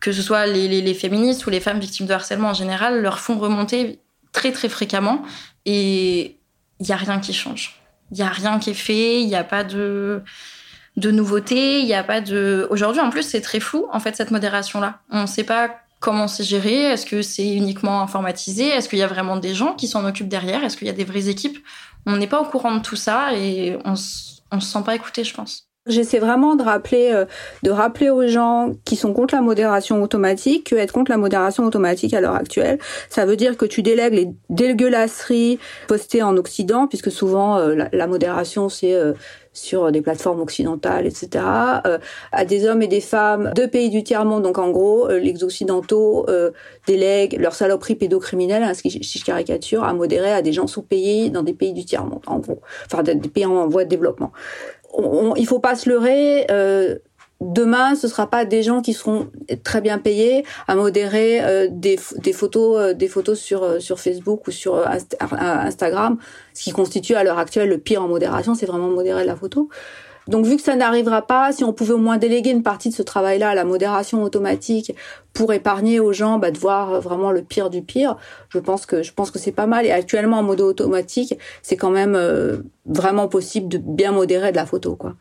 que 0.00 0.12
ce 0.12 0.22
soit 0.22 0.46
les, 0.46 0.68
les, 0.68 0.94
féministes 0.94 1.44
ou 1.46 1.50
les 1.50 1.60
femmes 1.60 1.80
victimes 1.80 2.06
de 2.06 2.12
harcèlement 2.12 2.50
en 2.50 2.54
général, 2.54 3.02
leur 3.02 3.18
font 3.18 3.38
remonter 3.38 4.00
très 4.32 4.52
très 4.52 4.68
fréquemment 4.68 5.22
et 5.66 6.38
il 6.80 6.86
n'y 6.86 6.92
a 6.92 6.96
rien 6.96 7.18
qui 7.18 7.32
change. 7.32 7.80
Il 8.10 8.16
n'y 8.16 8.22
a 8.22 8.28
rien 8.28 8.58
qui 8.58 8.70
est 8.70 8.74
fait, 8.74 9.20
il 9.20 9.26
n'y 9.26 9.34
a 9.34 9.44
pas 9.44 9.64
de, 9.64 10.22
de 10.96 11.10
nouveautés, 11.10 11.80
il 11.80 11.86
n'y 11.86 11.94
a 11.94 12.04
pas 12.04 12.20
de... 12.20 12.66
Aujourd'hui, 12.70 13.00
en 13.00 13.10
plus, 13.10 13.22
c'est 13.22 13.40
très 13.40 13.60
flou, 13.60 13.86
en 13.92 14.00
fait, 14.00 14.16
cette 14.16 14.30
modération-là. 14.30 15.00
On 15.10 15.22
ne 15.22 15.26
sait 15.26 15.44
pas 15.44 15.70
comment 16.00 16.28
c'est 16.28 16.44
géré 16.44 16.82
Est-ce 16.82 17.06
que 17.06 17.22
c'est 17.22 17.54
uniquement 17.54 18.02
informatisé? 18.02 18.68
Est-ce 18.68 18.88
qu'il 18.88 18.98
y 18.98 19.02
a 19.02 19.06
vraiment 19.06 19.36
des 19.36 19.54
gens 19.54 19.74
qui 19.74 19.88
s'en 19.88 20.04
occupent 20.04 20.28
derrière? 20.28 20.62
Est-ce 20.64 20.76
qu'il 20.76 20.86
y 20.86 20.90
a 20.90 20.94
des 20.94 21.04
vraies 21.04 21.28
équipes? 21.28 21.58
On 22.06 22.16
n'est 22.16 22.26
pas 22.26 22.40
au 22.40 22.44
courant 22.44 22.74
de 22.74 22.82
tout 22.82 22.96
ça 22.96 23.34
et 23.34 23.78
on, 23.84 23.94
on 24.52 24.60
se 24.60 24.72
sent 24.72 24.82
pas 24.84 24.94
écouté, 24.94 25.24
je 25.24 25.32
pense. 25.32 25.68
J'essaie 25.88 26.20
vraiment 26.20 26.54
de 26.54 26.62
rappeler, 26.62 27.10
euh, 27.12 27.24
de 27.64 27.70
rappeler 27.72 28.08
aux 28.08 28.28
gens 28.28 28.72
qui 28.84 28.94
sont 28.94 29.12
contre 29.12 29.34
la 29.34 29.40
modération 29.40 30.00
automatique 30.00 30.70
que 30.70 30.76
être 30.76 30.92
contre 30.92 31.10
la 31.10 31.16
modération 31.16 31.64
automatique 31.64 32.14
à 32.14 32.20
l'heure 32.20 32.36
actuelle, 32.36 32.78
ça 33.10 33.26
veut 33.26 33.34
dire 33.34 33.56
que 33.56 33.64
tu 33.64 33.82
délègues 33.82 34.14
les 34.14 34.28
dégueulasseries 34.48 35.58
postées 35.88 36.22
en 36.22 36.36
Occident, 36.36 36.86
puisque 36.86 37.10
souvent 37.10 37.58
euh, 37.58 37.74
la, 37.92 38.06
modération 38.06 38.68
c'est 38.68 38.94
euh, 38.94 39.12
sur 39.52 39.92
des 39.92 40.00
plateformes 40.00 40.40
occidentales, 40.40 41.06
etc., 41.06 41.44
à 41.44 42.44
des 42.46 42.66
hommes 42.66 42.82
et 42.82 42.86
des 42.86 43.00
femmes 43.00 43.52
de 43.54 43.66
pays 43.66 43.90
du 43.90 44.02
tiers-monde. 44.02 44.42
Donc 44.42 44.58
en 44.58 44.70
gros, 44.70 45.08
les 45.08 45.44
occidentaux 45.44 46.26
délèguent 46.86 47.38
leurs 47.38 47.54
saloperies 47.54 47.96
pédocriminelles, 47.96 48.62
hein, 48.62 48.72
si 48.74 48.90
je 48.90 49.24
caricature, 49.24 49.84
à 49.84 49.92
modérer 49.92 50.32
à 50.32 50.42
des 50.42 50.52
gens 50.52 50.66
sous-payés 50.66 51.30
dans 51.30 51.42
des 51.42 51.54
pays 51.54 51.72
du 51.72 51.84
tiers-monde, 51.84 52.22
en 52.26 52.38
gros. 52.38 52.60
Enfin, 52.86 53.02
des 53.02 53.16
pays 53.16 53.46
en 53.46 53.68
voie 53.68 53.84
de 53.84 53.90
développement 53.90 54.32
on, 54.94 55.34
il 55.36 55.46
faut 55.46 55.58
pas 55.58 55.74
se 55.74 55.88
leurrer. 55.88 56.46
Euh, 57.42 57.52
demain, 57.52 57.94
ce 57.94 58.08
sera 58.08 58.28
pas 58.28 58.44
des 58.44 58.62
gens 58.62 58.82
qui 58.82 58.92
seront 58.92 59.28
très 59.64 59.80
bien 59.80 59.98
payés 59.98 60.44
à 60.68 60.74
modérer 60.74 61.42
euh, 61.42 61.68
des, 61.70 61.96
photos, 61.96 62.78
euh, 62.78 62.94
des 62.94 63.08
photos 63.08 63.38
sur 63.38 63.80
sur 63.80 64.00
Facebook 64.00 64.46
ou 64.46 64.50
sur 64.50 64.84
Instagram. 64.86 66.18
Ce 66.54 66.64
qui 66.64 66.72
constitue 66.72 67.14
à 67.14 67.24
l'heure 67.24 67.38
actuelle 67.38 67.68
le 67.68 67.78
pire 67.78 68.02
en 68.02 68.08
modération, 68.08 68.54
c'est 68.54 68.66
vraiment 68.66 68.88
modérer 68.88 69.24
la 69.24 69.36
photo. 69.36 69.68
Donc 70.28 70.46
vu 70.46 70.56
que 70.56 70.62
ça 70.62 70.76
n'arrivera 70.76 71.22
pas, 71.22 71.52
si 71.52 71.64
on 71.64 71.72
pouvait 71.72 71.94
au 71.94 71.98
moins 71.98 72.16
déléguer 72.16 72.50
une 72.50 72.62
partie 72.62 72.90
de 72.90 72.94
ce 72.94 73.02
travail-là 73.02 73.50
à 73.50 73.54
la 73.54 73.64
modération 73.64 74.22
automatique 74.22 74.94
pour 75.32 75.52
épargner 75.52 75.98
aux 75.98 76.12
gens 76.12 76.38
bah, 76.38 76.52
de 76.52 76.58
voir 76.58 77.00
vraiment 77.00 77.32
le 77.32 77.42
pire 77.42 77.70
du 77.70 77.82
pire, 77.82 78.16
je 78.48 78.58
pense 78.60 78.86
que 78.86 79.02
je 79.02 79.12
pense 79.12 79.32
que 79.32 79.40
c'est 79.40 79.52
pas 79.52 79.66
mal. 79.66 79.84
Et 79.84 79.90
actuellement 79.90 80.38
en 80.38 80.42
mode 80.44 80.60
automatique, 80.60 81.36
c'est 81.62 81.76
quand 81.76 81.90
même 81.90 82.14
euh, 82.14 82.58
vraiment 82.86 83.26
possible 83.26 83.68
de 83.68 83.78
bien 83.78 84.12
modérer 84.12 84.52
de 84.52 84.56
la 84.56 84.66
photo, 84.66 84.94
quoi. 84.94 85.14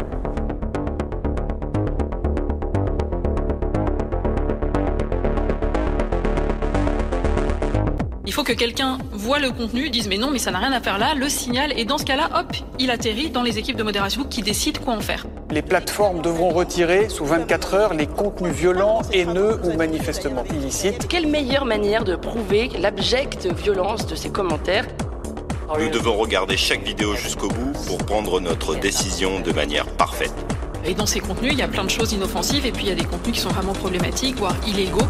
Que 8.51 8.57
quelqu'un 8.57 8.97
voit 9.13 9.39
le 9.39 9.51
contenu, 9.51 9.89
dise 9.89 10.09
mais 10.09 10.17
non, 10.17 10.29
mais 10.29 10.37
ça 10.37 10.51
n'a 10.51 10.59
rien 10.59 10.73
à 10.73 10.81
faire 10.81 10.97
là, 10.97 11.13
le 11.15 11.29
signal, 11.29 11.71
et 11.77 11.85
dans 11.85 11.97
ce 11.97 12.03
cas-là, 12.03 12.29
hop, 12.35 12.53
il 12.79 12.91
atterrit 12.91 13.29
dans 13.29 13.43
les 13.43 13.57
équipes 13.57 13.77
de 13.77 13.83
modération 13.83 14.25
qui 14.25 14.41
décident 14.41 14.81
quoi 14.83 14.95
en 14.95 14.99
faire. 14.99 15.25
Les 15.51 15.61
plateformes 15.61 16.21
devront 16.21 16.49
retirer 16.49 17.07
sous 17.07 17.23
24 17.23 17.73
heures 17.75 17.93
les 17.93 18.07
contenus 18.07 18.53
violents, 18.53 19.03
haineux 19.13 19.61
ou 19.63 19.77
manifestement 19.77 20.43
illicites. 20.53 21.07
Quelle 21.07 21.27
meilleure 21.27 21.63
manière 21.63 22.03
de 22.03 22.17
prouver 22.17 22.69
l'abjecte 22.77 23.47
violence 23.47 24.05
de 24.05 24.15
ces 24.15 24.29
commentaires? 24.29 24.85
Nous 25.79 25.89
devons 25.89 26.17
regarder 26.17 26.57
chaque 26.57 26.83
vidéo 26.83 27.15
jusqu'au 27.15 27.47
bout 27.47 27.71
pour 27.87 27.99
prendre 27.99 28.41
notre 28.41 28.75
décision 28.75 29.39
de 29.39 29.53
manière 29.53 29.85
parfaite. 29.85 30.33
Et 30.83 30.93
dans 30.93 31.05
ces 31.05 31.21
contenus, 31.21 31.53
il 31.53 31.59
y 31.59 31.63
a 31.63 31.69
plein 31.69 31.85
de 31.85 31.89
choses 31.89 32.11
inoffensives 32.11 32.65
et 32.65 32.73
puis 32.73 32.83
il 32.83 32.89
y 32.89 32.91
a 32.91 32.95
des 32.95 33.05
contenus 33.05 33.35
qui 33.35 33.39
sont 33.39 33.49
vraiment 33.49 33.73
problématiques, 33.73 34.35
voire 34.35 34.55
illégaux. 34.67 35.07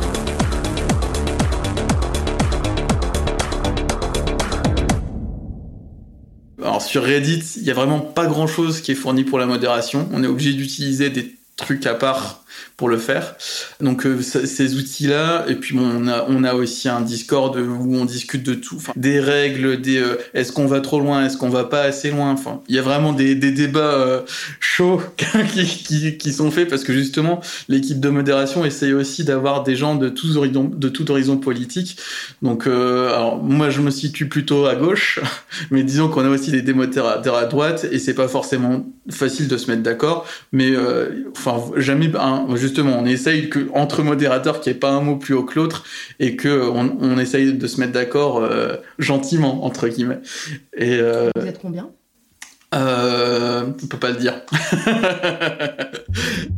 Sur 6.85 7.03
Reddit, 7.03 7.43
il 7.57 7.63
y 7.63 7.71
a 7.71 7.73
vraiment 7.73 8.00
pas 8.00 8.25
grand 8.25 8.47
chose 8.47 8.81
qui 8.81 8.91
est 8.91 8.95
fourni 8.95 9.23
pour 9.23 9.39
la 9.39 9.45
modération. 9.45 10.09
On 10.11 10.23
est 10.23 10.27
obligé 10.27 10.53
d'utiliser 10.53 11.09
des 11.09 11.35
trucs 11.55 11.85
à 11.85 11.93
part 11.93 12.40
pour 12.77 12.89
le 12.89 12.98
faire. 12.98 13.36
Donc 13.79 14.05
euh, 14.05 14.22
ces 14.22 14.75
outils-là, 14.75 15.46
et 15.48 15.55
puis 15.55 15.77
on 15.77 16.43
a 16.43 16.53
aussi 16.53 16.89
un 16.89 17.01
Discord 17.01 17.55
où 17.55 17.96
on 17.96 18.05
discute 18.05 18.43
de 18.43 18.53
tout, 18.53 18.81
des 18.96 19.20
règles, 19.20 19.79
des 19.79 19.98
euh, 19.98 20.17
est-ce 20.34 20.51
qu'on 20.51 20.65
va 20.65 20.79
trop 20.81 21.00
loin, 21.00 21.25
est-ce 21.25 21.38
qu'on 21.38 21.50
va 21.50 21.65
pas 21.65 21.81
assez 21.81 22.10
loin. 22.10 22.36
Il 22.67 22.75
y 22.75 22.79
a 22.79 22.81
vraiment 22.81 23.13
des, 23.13 23.36
débats 23.36 23.79
euh, 23.81 24.22
chauds 24.60 25.01
qui, 25.53 26.34
sont 26.34 26.50
faits 26.50 26.70
parce 26.70 26.84
que 26.84 26.93
justement 26.93 27.41
l'équipe 27.67 28.00
de 28.00 28.10
modération 28.10 28.65
essaye 28.65 28.93
aussi 28.93 29.24
d'avoir 29.24 29.63
des 29.63 29.75
gens 29.75 29.96
de 29.96 30.10
tous 30.10 30.38
horizons 30.38 30.63
de 30.63 30.89
tout 30.89 31.12
horizon 31.12 31.38
politique. 31.38 31.98
Donc 32.41 32.65
moi 32.65 33.70
je 33.70 33.81
me 33.81 33.91
situe 33.91 34.27
plutôt 34.27 34.65
à 34.65 34.75
gauche, 34.75 35.20
mais 35.72 35.84
disons 35.84 36.10
qu'on 36.10 36.25
a 36.25 36.29
aussi 36.29 36.51
des 36.51 36.62
démodérateurs 36.62 37.36
à 37.36 37.46
droite 37.46 37.86
et 37.91 38.00
c'est 38.00 38.15
pas 38.15 38.27
forcément 38.27 38.86
facile 39.10 39.48
de 39.48 39.58
se 39.58 39.70
mettre 39.70 39.84
d'accord. 39.84 40.25
Mais 40.51 40.72
enfin 41.31 41.62
jamais 41.77 42.12
un 42.15 42.40
justement, 42.55 43.00
on 43.00 43.05
essaye 43.05 43.50
que 43.50 43.69
entre 43.74 44.03
modérateurs 44.03 44.62
qu'il 44.62 44.71
n'y 44.71 44.77
ait 44.77 44.79
pas 44.79 44.91
un 44.91 45.01
mot 45.01 45.15
plus 45.15 45.33
haut 45.33 45.43
que 45.43 45.60
l'autre 45.60 45.83
et 46.19 46.36
que 46.36 46.69
on, 46.69 47.17
essaye 47.17 47.53
de 47.53 47.67
se 47.67 47.79
mettre 47.79 47.93
d'accord 47.93 48.43
euh, 48.43 48.75
gentiment 49.00 49.65
entre 49.65 49.88
guillemets. 49.88 50.19
Et 50.75 51.00
euh, 51.00 51.29
vous 51.36 51.48
êtes 51.48 51.62
combien? 51.62 51.89
euh, 52.74 53.63
On 53.83 53.88
peut 53.88 53.98
pas 53.98 54.12
le 54.12 54.17
dire. 54.17 54.41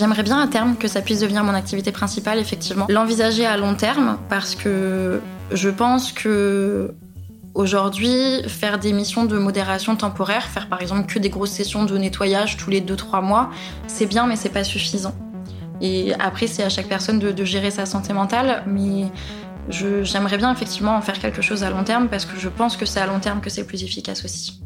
J'aimerais 0.00 0.22
bien 0.22 0.40
à 0.40 0.46
terme 0.46 0.76
que 0.76 0.88
ça 0.88 1.02
puisse 1.02 1.20
devenir 1.20 1.44
mon 1.44 1.52
activité 1.52 1.92
principale, 1.92 2.38
effectivement. 2.38 2.86
L'envisager 2.88 3.44
à 3.44 3.58
long 3.58 3.74
terme 3.74 4.16
parce 4.30 4.54
que 4.54 5.20
je 5.52 5.68
pense 5.68 6.12
que 6.12 6.94
aujourd'hui, 7.52 8.42
faire 8.48 8.78
des 8.78 8.94
missions 8.94 9.26
de 9.26 9.36
modération 9.36 9.96
temporaire, 9.96 10.44
faire 10.44 10.70
par 10.70 10.80
exemple 10.80 11.04
que 11.04 11.18
des 11.18 11.28
grosses 11.28 11.50
sessions 11.50 11.84
de 11.84 11.98
nettoyage 11.98 12.56
tous 12.56 12.70
les 12.70 12.80
2-3 12.80 13.22
mois, 13.22 13.50
c'est 13.88 14.06
bien 14.06 14.26
mais 14.26 14.36
c'est 14.36 14.48
pas 14.48 14.64
suffisant. 14.64 15.14
Et 15.82 16.14
après, 16.14 16.46
c'est 16.46 16.62
à 16.62 16.70
chaque 16.70 16.88
personne 16.88 17.18
de, 17.18 17.30
de, 17.30 17.44
gérer 17.44 17.70
sa 17.70 17.84
santé 17.84 18.14
mentale, 18.14 18.62
mais 18.66 19.08
j'aimerais 19.68 20.38
bien 20.38 20.50
effectivement 20.50 20.96
en 20.96 21.02
faire 21.02 21.18
quelque 21.18 21.42
chose 21.42 21.62
à 21.62 21.68
long 21.68 21.84
terme 21.84 22.08
parce 22.08 22.24
que 22.24 22.40
je 22.40 22.48
pense 22.48 22.78
que 22.78 22.86
c'est 22.86 23.00
à 23.00 23.06
long 23.06 23.20
terme 23.20 23.42
que 23.42 23.50
c'est 23.50 23.64
plus 23.64 23.84
efficace 23.84 24.24
aussi. 24.24 24.62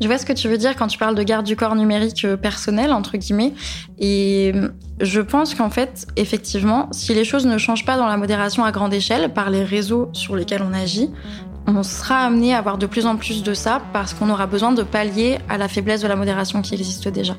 Je 0.00 0.06
vois 0.06 0.18
ce 0.18 0.26
que 0.26 0.32
tu 0.32 0.48
veux 0.48 0.58
dire 0.58 0.76
quand 0.76 0.86
tu 0.86 0.98
parles 0.98 1.14
de 1.14 1.22
garde 1.22 1.46
du 1.46 1.56
corps 1.56 1.74
numérique 1.74 2.24
euh, 2.24 2.36
personnel, 2.36 2.92
entre 2.92 3.16
guillemets. 3.16 3.52
Et 3.98 4.52
euh, 4.54 4.68
je 5.00 5.20
pense 5.20 5.54
qu'en 5.54 5.70
fait, 5.70 6.06
effectivement, 6.16 6.88
si 6.92 7.14
les 7.14 7.24
choses 7.24 7.46
ne 7.46 7.58
changent 7.58 7.84
pas 7.84 7.96
dans 7.96 8.06
la 8.06 8.16
modération 8.16 8.64
à 8.64 8.72
grande 8.72 8.94
échelle, 8.94 9.32
par 9.32 9.50
les 9.50 9.64
réseaux 9.64 10.08
sur 10.12 10.36
lesquels 10.36 10.62
on 10.62 10.72
agit, 10.72 11.10
on 11.66 11.82
sera 11.82 12.18
amené 12.18 12.54
à 12.54 12.58
avoir 12.58 12.78
de 12.78 12.86
plus 12.86 13.06
en 13.06 13.16
plus 13.16 13.42
de 13.42 13.54
ça 13.54 13.82
parce 13.92 14.14
qu'on 14.14 14.30
aura 14.30 14.46
besoin 14.46 14.72
de 14.72 14.82
pallier 14.82 15.38
à 15.48 15.58
la 15.58 15.68
faiblesse 15.68 16.00
de 16.00 16.08
la 16.08 16.16
modération 16.16 16.62
qui 16.62 16.74
existe 16.74 17.08
déjà. 17.08 17.36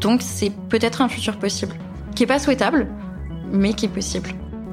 Donc 0.00 0.22
c'est 0.22 0.52
peut-être 0.68 1.02
un 1.02 1.08
futur 1.08 1.38
possible, 1.38 1.74
qui 2.14 2.24
est 2.24 2.26
pas 2.26 2.38
souhaitable, 2.38 2.88
mais 3.52 3.74
qui 3.74 3.86
est 3.86 3.88
possible. 3.88 4.30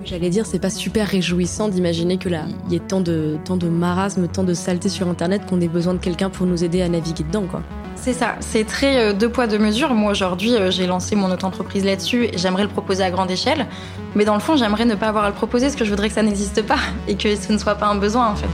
J'allais 0.10 0.30
dire, 0.30 0.46
c'est 0.46 0.60
pas 0.60 0.70
super 0.70 1.06
réjouissant 1.06 1.68
d'imaginer 1.68 2.18
que 2.18 2.30
là, 2.30 2.46
il 2.68 2.74
y 2.74 2.76
ait 2.78 2.80
tant 2.80 3.02
de, 3.02 3.38
tant 3.44 3.58
de 3.58 3.68
marasme, 3.68 4.30
tant 4.30 4.46
de 4.46 4.54
saleté 4.54 4.88
sur 4.88 5.10
Internet 5.10 5.46
qu'on 5.46 5.60
ait 5.60 5.68
besoin 5.68 5.94
de 5.94 6.00
quelqu'un 6.00 6.30
pour 6.30 6.46
nous 6.46 6.64
aider 6.64 6.82
à 6.82 6.88
naviguer 6.88 7.26
dedans, 7.26 7.44
quoi. 7.44 7.62
C'est 7.98 8.14
ça, 8.14 8.36
c'est 8.40 8.64
très 8.64 9.14
deux 9.14 9.28
poids 9.28 9.48
deux 9.48 9.60
mesures. 9.60 9.94
Moi 9.94 10.12
aujourd'hui, 10.12 10.52
j'ai 10.70 10.88
lancé 10.88 11.18
mon 11.18 11.30
auto-entreprise 11.30 11.84
là-dessus 11.84 12.26
et 12.26 12.38
j'aimerais 12.38 12.64
le 12.64 12.70
proposer 12.70 13.04
à 13.04 13.12
grande 13.12 13.30
échelle. 13.30 13.68
Mais 14.16 14.24
dans 14.24 14.36
le 14.36 14.40
fond, 14.40 14.56
j'aimerais 14.56 14.86
ne 14.86 14.96
pas 14.96 15.08
avoir 15.08 15.26
à 15.26 15.30
le 15.30 15.36
proposer 15.36 15.66
parce 15.66 15.76
que 15.76 15.84
je 15.84 15.90
voudrais 15.90 16.08
que 16.08 16.16
ça 16.16 16.24
n'existe 16.24 16.62
pas 16.62 16.80
et 17.10 17.16
que 17.16 17.36
ce 17.36 17.52
ne 17.52 17.58
soit 17.58 17.76
pas 17.76 17.88
un 17.88 17.96
besoin 17.96 18.30
en 18.30 18.36
fait. 18.36 18.48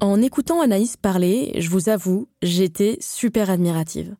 En 0.00 0.22
écoutant 0.22 0.60
Anaïs 0.60 0.96
parler, 0.96 1.52
je 1.58 1.70
vous 1.70 1.88
avoue, 1.88 2.28
j'étais 2.40 2.98
super 3.00 3.50
admirative. 3.50 4.14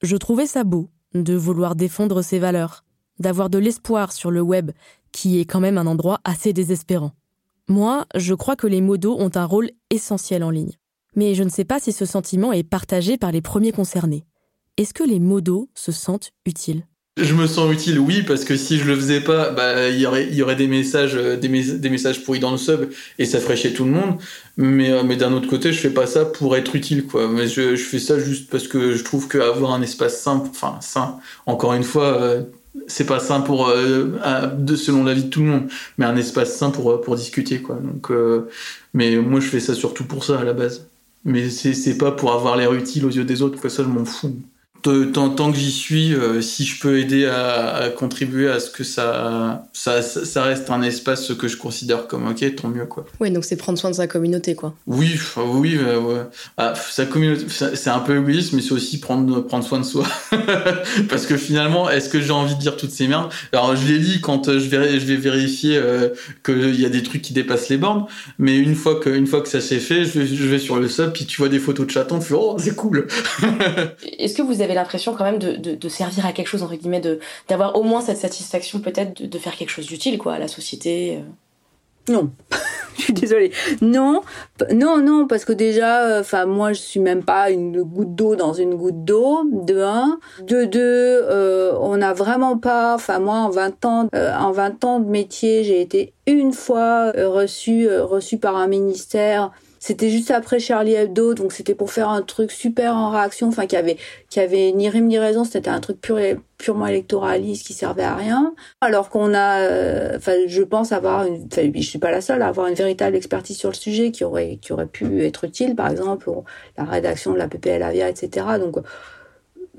Je 0.00 0.16
trouvais 0.16 0.46
ça 0.46 0.64
beau 0.64 0.88
de 1.12 1.34
vouloir 1.34 1.76
défendre 1.76 2.22
ses 2.22 2.38
valeurs, 2.38 2.82
d'avoir 3.18 3.50
de 3.50 3.58
l'espoir 3.58 4.12
sur 4.12 4.30
le 4.30 4.40
web, 4.40 4.70
qui 5.12 5.38
est 5.38 5.44
quand 5.44 5.60
même 5.60 5.76
un 5.76 5.86
endroit 5.86 6.20
assez 6.24 6.54
désespérant. 6.54 7.12
Moi, 7.68 8.06
je 8.14 8.32
crois 8.32 8.56
que 8.56 8.66
les 8.66 8.80
modos 8.80 9.20
ont 9.20 9.30
un 9.34 9.44
rôle 9.44 9.70
essentiel 9.90 10.42
en 10.42 10.50
ligne. 10.50 10.76
Mais 11.14 11.34
je 11.34 11.42
ne 11.42 11.50
sais 11.50 11.66
pas 11.66 11.78
si 11.78 11.92
ce 11.92 12.06
sentiment 12.06 12.52
est 12.52 12.62
partagé 12.62 13.18
par 13.18 13.30
les 13.30 13.42
premiers 13.42 13.72
concernés. 13.72 14.24
Est-ce 14.78 14.94
que 14.94 15.04
les 15.04 15.20
modos 15.20 15.68
se 15.74 15.92
sentent 15.92 16.30
utiles? 16.46 16.86
Je 17.18 17.34
me 17.34 17.46
sens 17.46 17.72
utile, 17.72 17.98
oui, 17.98 18.22
parce 18.22 18.44
que 18.44 18.56
si 18.56 18.78
je 18.78 18.84
le 18.84 18.94
faisais 18.94 19.20
pas, 19.20 19.50
bah 19.50 19.88
il 19.88 19.98
y 20.00 20.06
aurait 20.42 20.56
des 20.56 20.66
messages 20.66 21.16
euh, 21.16 21.36
des, 21.36 21.48
messages 21.48 22.24
pourris 22.24 22.40
dans 22.40 22.50
le 22.50 22.56
sub 22.56 22.90
et 23.18 23.24
ça 23.24 23.40
ferait 23.40 23.56
chier 23.56 23.72
tout 23.72 23.84
le 23.84 23.90
monde. 23.90 24.18
Mais 24.56 24.90
euh, 24.90 25.02
mais 25.04 25.16
d'un 25.16 25.32
autre 25.32 25.48
côté, 25.48 25.72
je 25.72 25.80
fais 25.80 25.90
pas 25.90 26.06
ça 26.06 26.24
pour 26.24 26.56
être 26.56 26.74
utile 26.76 27.06
quoi. 27.06 27.28
Mais 27.28 27.46
je, 27.48 27.76
fais 27.76 27.98
ça 27.98 28.18
juste 28.18 28.50
parce 28.50 28.68
que 28.68 28.94
je 28.94 29.04
trouve 29.04 29.28
qu'avoir 29.28 29.72
un 29.72 29.82
espace 29.82 30.20
simple, 30.20 30.48
enfin 30.50 30.78
sain, 30.80 31.18
encore 31.46 31.74
une 31.74 31.84
fois, 31.84 32.20
euh, 32.22 32.42
c'est 32.86 33.06
pas 33.06 33.20
sain 33.20 33.40
pour 33.40 33.72
de, 33.72 34.76
selon 34.76 35.04
l'avis 35.04 35.24
de 35.24 35.30
tout 35.30 35.40
le 35.40 35.46
monde, 35.46 35.68
mais 35.98 36.06
un 36.06 36.16
espace 36.16 36.56
sain 36.56 36.70
pour 36.70 37.00
pour 37.00 37.16
discuter 37.16 37.60
quoi. 37.60 37.76
Donc 37.82 38.10
mais 38.94 39.16
moi 39.16 39.40
je 39.40 39.46
fais 39.46 39.60
ça 39.60 39.74
surtout 39.74 40.04
pour 40.04 40.24
ça 40.24 40.40
à 40.40 40.44
la 40.44 40.52
base. 40.52 40.88
Mais 41.24 41.50
c'est 41.50 41.98
pas 41.98 42.12
pour 42.12 42.32
avoir 42.32 42.56
l'air 42.56 42.72
utile 42.72 43.04
aux 43.04 43.10
yeux 43.10 43.24
des 43.24 43.42
autres, 43.42 43.60
quoi. 43.60 43.70
Ça 43.70 43.82
je 43.82 43.88
m'en 43.88 44.04
fous 44.04 44.36
tant, 44.82 45.30
tant, 45.30 45.52
que 45.52 45.58
j'y 45.58 45.72
suis, 45.72 46.14
euh, 46.14 46.40
si 46.40 46.64
je 46.64 46.80
peux 46.80 46.98
aider 46.98 47.26
à, 47.26 47.74
à, 47.74 47.90
contribuer 47.90 48.48
à 48.48 48.60
ce 48.60 48.70
que 48.70 48.84
ça, 48.84 49.64
ça, 49.72 50.02
ça 50.02 50.42
reste 50.42 50.70
un 50.70 50.82
espace 50.82 51.32
que 51.34 51.48
je 51.48 51.56
considère 51.56 52.06
comme 52.06 52.28
ok, 52.28 52.54
tant 52.54 52.68
mieux 52.68 52.86
quoi. 52.86 53.04
Oui, 53.20 53.30
donc 53.30 53.44
c'est 53.44 53.56
prendre 53.56 53.78
soin 53.78 53.90
de 53.90 53.96
sa 53.96 54.06
communauté 54.06 54.54
quoi. 54.54 54.74
Oui, 54.86 55.18
oui, 55.36 55.76
euh, 55.76 56.00
ouais. 56.00 56.20
ah, 56.56 56.74
sa 56.90 57.06
communauté, 57.06 57.44
c'est 57.48 57.90
un 57.90 57.98
peu 58.00 58.18
égoïste, 58.18 58.52
mais 58.52 58.62
c'est 58.62 58.72
aussi 58.72 59.00
prendre 59.00 59.40
prendre 59.40 59.64
soin 59.64 59.80
de 59.80 59.84
soi. 59.84 60.06
Parce 61.08 61.26
que 61.26 61.36
finalement, 61.36 61.90
est-ce 61.90 62.08
que 62.08 62.20
j'ai 62.20 62.32
envie 62.32 62.54
de 62.54 62.60
dire 62.60 62.76
toutes 62.76 62.90
ces 62.90 63.08
merdes? 63.08 63.30
Alors 63.52 63.74
je 63.76 63.86
les 63.86 63.98
lis 63.98 64.20
quand 64.20 64.48
euh, 64.48 64.58
je 64.58 64.68
vais, 64.68 65.00
je 65.00 65.06
vais 65.06 65.16
vérifier 65.16 65.76
euh, 65.76 66.10
qu'il 66.44 66.80
y 66.80 66.86
a 66.86 66.88
des 66.88 67.02
trucs 67.02 67.22
qui 67.22 67.32
dépassent 67.32 67.68
les 67.68 67.78
bornes, 67.78 68.06
mais 68.38 68.56
une 68.56 68.74
fois 68.74 69.00
que, 69.00 69.10
une 69.10 69.26
fois 69.26 69.40
que 69.40 69.48
ça 69.48 69.60
s'est 69.60 69.80
fait, 69.80 70.04
je 70.04 70.20
vais, 70.20 70.26
je 70.26 70.46
vais 70.46 70.58
sur 70.58 70.76
le 70.78 70.88
sub, 70.88 71.12
puis 71.12 71.26
tu 71.26 71.38
vois 71.38 71.48
des 71.48 71.58
photos 71.58 71.86
de 71.86 71.90
chatons, 71.90 72.18
tu 72.18 72.26
fais 72.26 72.34
oh 72.34 72.56
c'est 72.58 72.74
cool. 72.74 73.06
est-ce 74.18 74.34
que 74.34 74.42
vous 74.42 74.60
avez 74.62 74.67
l'impression 74.74 75.14
quand 75.14 75.24
même 75.24 75.38
de, 75.38 75.54
de, 75.56 75.88
servir 75.88 76.26
à 76.26 76.32
quelque 76.32 76.46
chose, 76.46 76.62
entre 76.62 76.74
guillemets, 76.74 77.02
d'avoir 77.48 77.76
au 77.76 77.82
moins 77.82 78.00
cette 78.00 78.18
satisfaction 78.18 78.80
peut-être 78.80 79.22
de, 79.22 79.38
faire 79.38 79.56
quelque 79.56 79.70
chose 79.70 79.86
d'utile 79.86 80.18
quoi, 80.18 80.34
à 80.34 80.38
la 80.38 80.48
société 80.48 81.18
euh 81.18 82.12
Non. 82.12 82.30
je 82.96 83.02
suis 83.04 83.12
désolée. 83.12 83.52
Non, 83.80 84.22
non, 84.72 84.98
non, 84.98 85.26
parce 85.26 85.44
que 85.44 85.52
déjà, 85.52 86.04
euh, 86.04 86.20
enfin, 86.20 86.46
moi, 86.46 86.72
je 86.72 86.80
suis 86.80 87.00
même 87.00 87.22
pas 87.22 87.50
une 87.50 87.82
goutte 87.82 88.14
d'eau 88.14 88.36
dans 88.36 88.52
une 88.52 88.74
goutte 88.74 89.04
d'eau, 89.04 89.42
de 89.44 89.80
un. 89.80 90.18
De 90.42 90.64
deux, 90.64 90.80
euh, 90.82 91.72
on 91.80 91.96
n'a 91.96 92.12
vraiment 92.12 92.58
pas, 92.58 92.94
enfin, 92.94 93.18
moi, 93.18 93.36
en 93.36 93.50
20 93.50 93.84
ans, 93.84 94.08
en 94.12 94.52
20 94.52 94.84
ans 94.84 95.00
de 95.00 95.08
métier, 95.08 95.64
j'ai 95.64 95.80
été 95.80 96.12
une 96.26 96.52
fois 96.52 97.12
reçue, 97.12 97.88
reçue 97.88 98.38
par 98.38 98.56
un 98.56 98.66
ministère 98.66 99.52
c'était 99.78 100.10
juste 100.10 100.30
après 100.30 100.58
Charlie 100.58 100.94
Hebdo, 100.94 101.34
donc 101.34 101.52
c'était 101.52 101.74
pour 101.74 101.90
faire 101.90 102.08
un 102.08 102.22
truc 102.22 102.50
super 102.50 102.94
en 102.96 103.10
réaction, 103.10 103.48
enfin 103.48 103.66
qui 103.66 103.76
avait 103.76 103.96
qui 104.28 104.40
avait 104.40 104.72
ni 104.72 104.88
rime 104.88 105.06
ni 105.06 105.18
raison, 105.18 105.44
c'était 105.44 105.70
un 105.70 105.80
truc 105.80 106.00
pur, 106.00 106.18
purement 106.58 106.86
électoraliste 106.86 107.66
qui 107.66 107.72
servait 107.72 108.02
à 108.02 108.14
rien. 108.14 108.54
Alors 108.80 109.10
qu'on 109.10 109.34
a, 109.34 109.60
euh, 109.60 110.16
enfin 110.16 110.34
je 110.46 110.62
pense 110.62 110.92
avoir, 110.92 111.26
une, 111.26 111.46
enfin 111.50 111.70
je 111.74 111.80
suis 111.82 111.98
pas 111.98 112.10
la 112.10 112.20
seule 112.20 112.42
à 112.42 112.48
avoir 112.48 112.66
une 112.66 112.74
véritable 112.74 113.16
expertise 113.16 113.56
sur 113.56 113.70
le 113.70 113.74
sujet 113.74 114.10
qui 114.10 114.24
aurait 114.24 114.58
qui 114.60 114.72
aurait 114.72 114.86
pu 114.86 115.24
être 115.24 115.44
utile, 115.44 115.74
par 115.76 115.88
exemple 115.90 116.30
la 116.76 116.84
rédaction 116.84 117.32
de 117.32 117.38
la 117.38 117.48
PPL 117.48 117.82
Avia, 117.82 118.08
etc. 118.08 118.46
Donc 118.60 118.76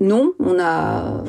non, 0.00 0.32
on 0.38 0.58
a 0.58 1.22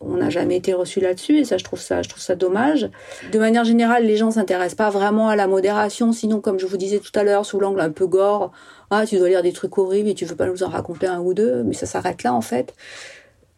on 0.00 0.16
n'a 0.16 0.30
jamais 0.30 0.56
été 0.56 0.74
reçu 0.74 1.00
là-dessus 1.00 1.38
et 1.38 1.44
ça 1.44 1.58
je 1.58 1.64
trouve 1.64 1.80
ça 1.80 2.02
je 2.02 2.08
trouve 2.08 2.22
ça 2.22 2.34
dommage. 2.34 2.88
De 3.32 3.38
manière 3.38 3.64
générale, 3.64 4.04
les 4.04 4.16
gens 4.16 4.30
s'intéressent 4.30 4.76
pas 4.76 4.90
vraiment 4.90 5.28
à 5.28 5.36
la 5.36 5.46
modération, 5.46 6.12
sinon 6.12 6.40
comme 6.40 6.58
je 6.58 6.66
vous 6.66 6.76
disais 6.76 6.98
tout 6.98 7.16
à 7.18 7.24
l'heure 7.24 7.44
sous 7.44 7.58
l'angle 7.58 7.80
un 7.80 7.90
peu 7.90 8.06
gore, 8.06 8.52
ah 8.90 9.06
tu 9.06 9.18
dois 9.18 9.28
lire 9.28 9.42
des 9.42 9.52
trucs 9.52 9.76
horribles 9.76 10.08
et 10.08 10.14
tu 10.14 10.24
veux 10.24 10.36
pas 10.36 10.46
nous 10.46 10.62
en 10.62 10.68
raconter 10.68 11.06
un 11.06 11.20
ou 11.20 11.34
deux, 11.34 11.62
mais 11.64 11.74
ça 11.74 11.86
s'arrête 11.86 12.22
là 12.22 12.32
en 12.32 12.40
fait. 12.40 12.74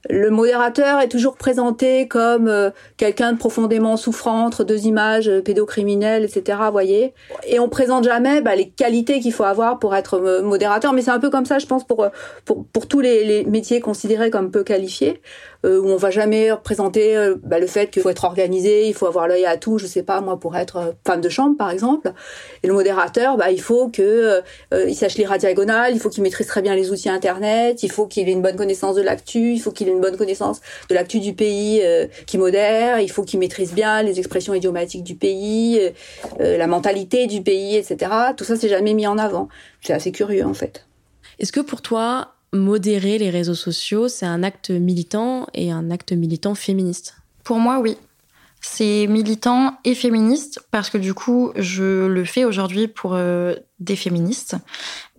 Le 0.08 0.30
modérateur 0.30 1.00
est 1.00 1.08
toujours 1.08 1.36
présenté 1.36 2.08
comme 2.08 2.48
euh, 2.48 2.70
quelqu'un 2.96 3.32
de 3.32 3.38
profondément 3.38 3.98
souffrant 3.98 4.46
entre 4.46 4.64
deux 4.64 4.86
images 4.86 5.28
euh, 5.28 5.42
pédocriminelles, 5.42 6.24
etc. 6.24 6.58
Voyez. 6.72 7.12
Et 7.46 7.60
on 7.60 7.68
présente 7.68 8.04
jamais 8.04 8.40
bah, 8.40 8.56
les 8.56 8.70
qualités 8.70 9.20
qu'il 9.20 9.32
faut 9.32 9.44
avoir 9.44 9.78
pour 9.78 9.94
être 9.94 10.14
euh, 10.14 10.42
modérateur. 10.42 10.94
Mais 10.94 11.02
c'est 11.02 11.10
un 11.10 11.20
peu 11.20 11.28
comme 11.28 11.44
ça, 11.44 11.58
je 11.58 11.66
pense, 11.66 11.86
pour 11.86 12.06
pour, 12.46 12.64
pour 12.64 12.88
tous 12.88 13.00
les, 13.00 13.24
les 13.24 13.44
métiers 13.44 13.80
considérés 13.80 14.30
comme 14.30 14.50
peu 14.50 14.64
qualifiés. 14.64 15.20
Euh, 15.66 15.78
où 15.78 15.88
on 15.88 15.96
va 15.96 16.10
jamais 16.10 16.50
représenter 16.50 17.14
euh, 17.14 17.34
bah, 17.42 17.58
le 17.58 17.66
fait 17.66 17.90
qu'il 17.90 18.00
faut 18.00 18.08
être 18.08 18.24
organisé, 18.24 18.88
il 18.88 18.94
faut 18.94 19.06
avoir 19.06 19.28
l'œil 19.28 19.44
à 19.44 19.58
tout, 19.58 19.76
je 19.76 19.84
sais 19.84 20.02
pas 20.02 20.22
moi 20.22 20.40
pour 20.40 20.56
être 20.56 20.76
euh, 20.78 20.92
femme 21.06 21.20
de 21.20 21.28
chambre 21.28 21.54
par 21.58 21.68
exemple. 21.68 22.14
Et 22.62 22.66
le 22.66 22.72
modérateur, 22.72 23.36
bah, 23.36 23.50
il 23.50 23.60
faut 23.60 23.88
que 23.88 24.40
il 24.72 24.94
sache 24.94 25.16
lire 25.16 25.32
à 25.32 25.38
diagonale, 25.38 25.92
il 25.92 26.00
faut 26.00 26.08
qu'il 26.08 26.22
maîtrise 26.22 26.46
très 26.46 26.62
bien 26.62 26.74
les 26.74 26.90
outils 26.90 27.10
internet, 27.10 27.82
il 27.82 27.90
faut 27.90 28.06
qu'il 28.06 28.28
ait 28.28 28.32
une 28.32 28.40
bonne 28.40 28.56
connaissance 28.56 28.96
de 28.96 29.02
l'actu, 29.02 29.52
il 29.52 29.60
faut 29.60 29.70
qu'il 29.70 29.89
une 29.90 30.00
bonne 30.00 30.16
connaissance 30.16 30.60
de 30.88 30.94
l'actu 30.94 31.20
du 31.20 31.34
pays 31.34 31.82
qui 32.26 32.38
modère, 32.38 33.00
il 33.00 33.10
faut 33.10 33.22
qu'il 33.22 33.38
maîtrise 33.38 33.72
bien 33.72 34.02
les 34.02 34.18
expressions 34.18 34.54
idiomatiques 34.54 35.04
du 35.04 35.14
pays, 35.14 35.80
la 36.38 36.66
mentalité 36.66 37.26
du 37.26 37.42
pays, 37.42 37.76
etc. 37.76 38.10
Tout 38.36 38.44
ça 38.44 38.56
c'est 38.56 38.68
jamais 38.68 38.94
mis 38.94 39.06
en 39.06 39.18
avant. 39.18 39.48
C'est 39.82 39.92
assez 39.92 40.12
curieux 40.12 40.44
en 40.44 40.54
fait. 40.54 40.86
Est-ce 41.38 41.52
que 41.52 41.60
pour 41.60 41.82
toi, 41.82 42.34
modérer 42.52 43.18
les 43.18 43.30
réseaux 43.30 43.54
sociaux, 43.54 44.08
c'est 44.08 44.26
un 44.26 44.42
acte 44.42 44.70
militant 44.70 45.46
et 45.54 45.70
un 45.70 45.90
acte 45.90 46.12
militant 46.12 46.54
féministe? 46.54 47.14
Pour 47.44 47.58
moi, 47.58 47.78
oui. 47.80 47.96
C'est 48.60 49.06
militant 49.06 49.78
et 49.84 49.94
féministe 49.94 50.60
parce 50.70 50.90
que 50.90 50.98
du 50.98 51.14
coup, 51.14 51.50
je 51.56 52.06
le 52.06 52.24
fais 52.26 52.44
aujourd'hui 52.44 52.88
pour 52.88 53.14
euh, 53.14 53.54
des 53.78 53.96
féministes. 53.96 54.56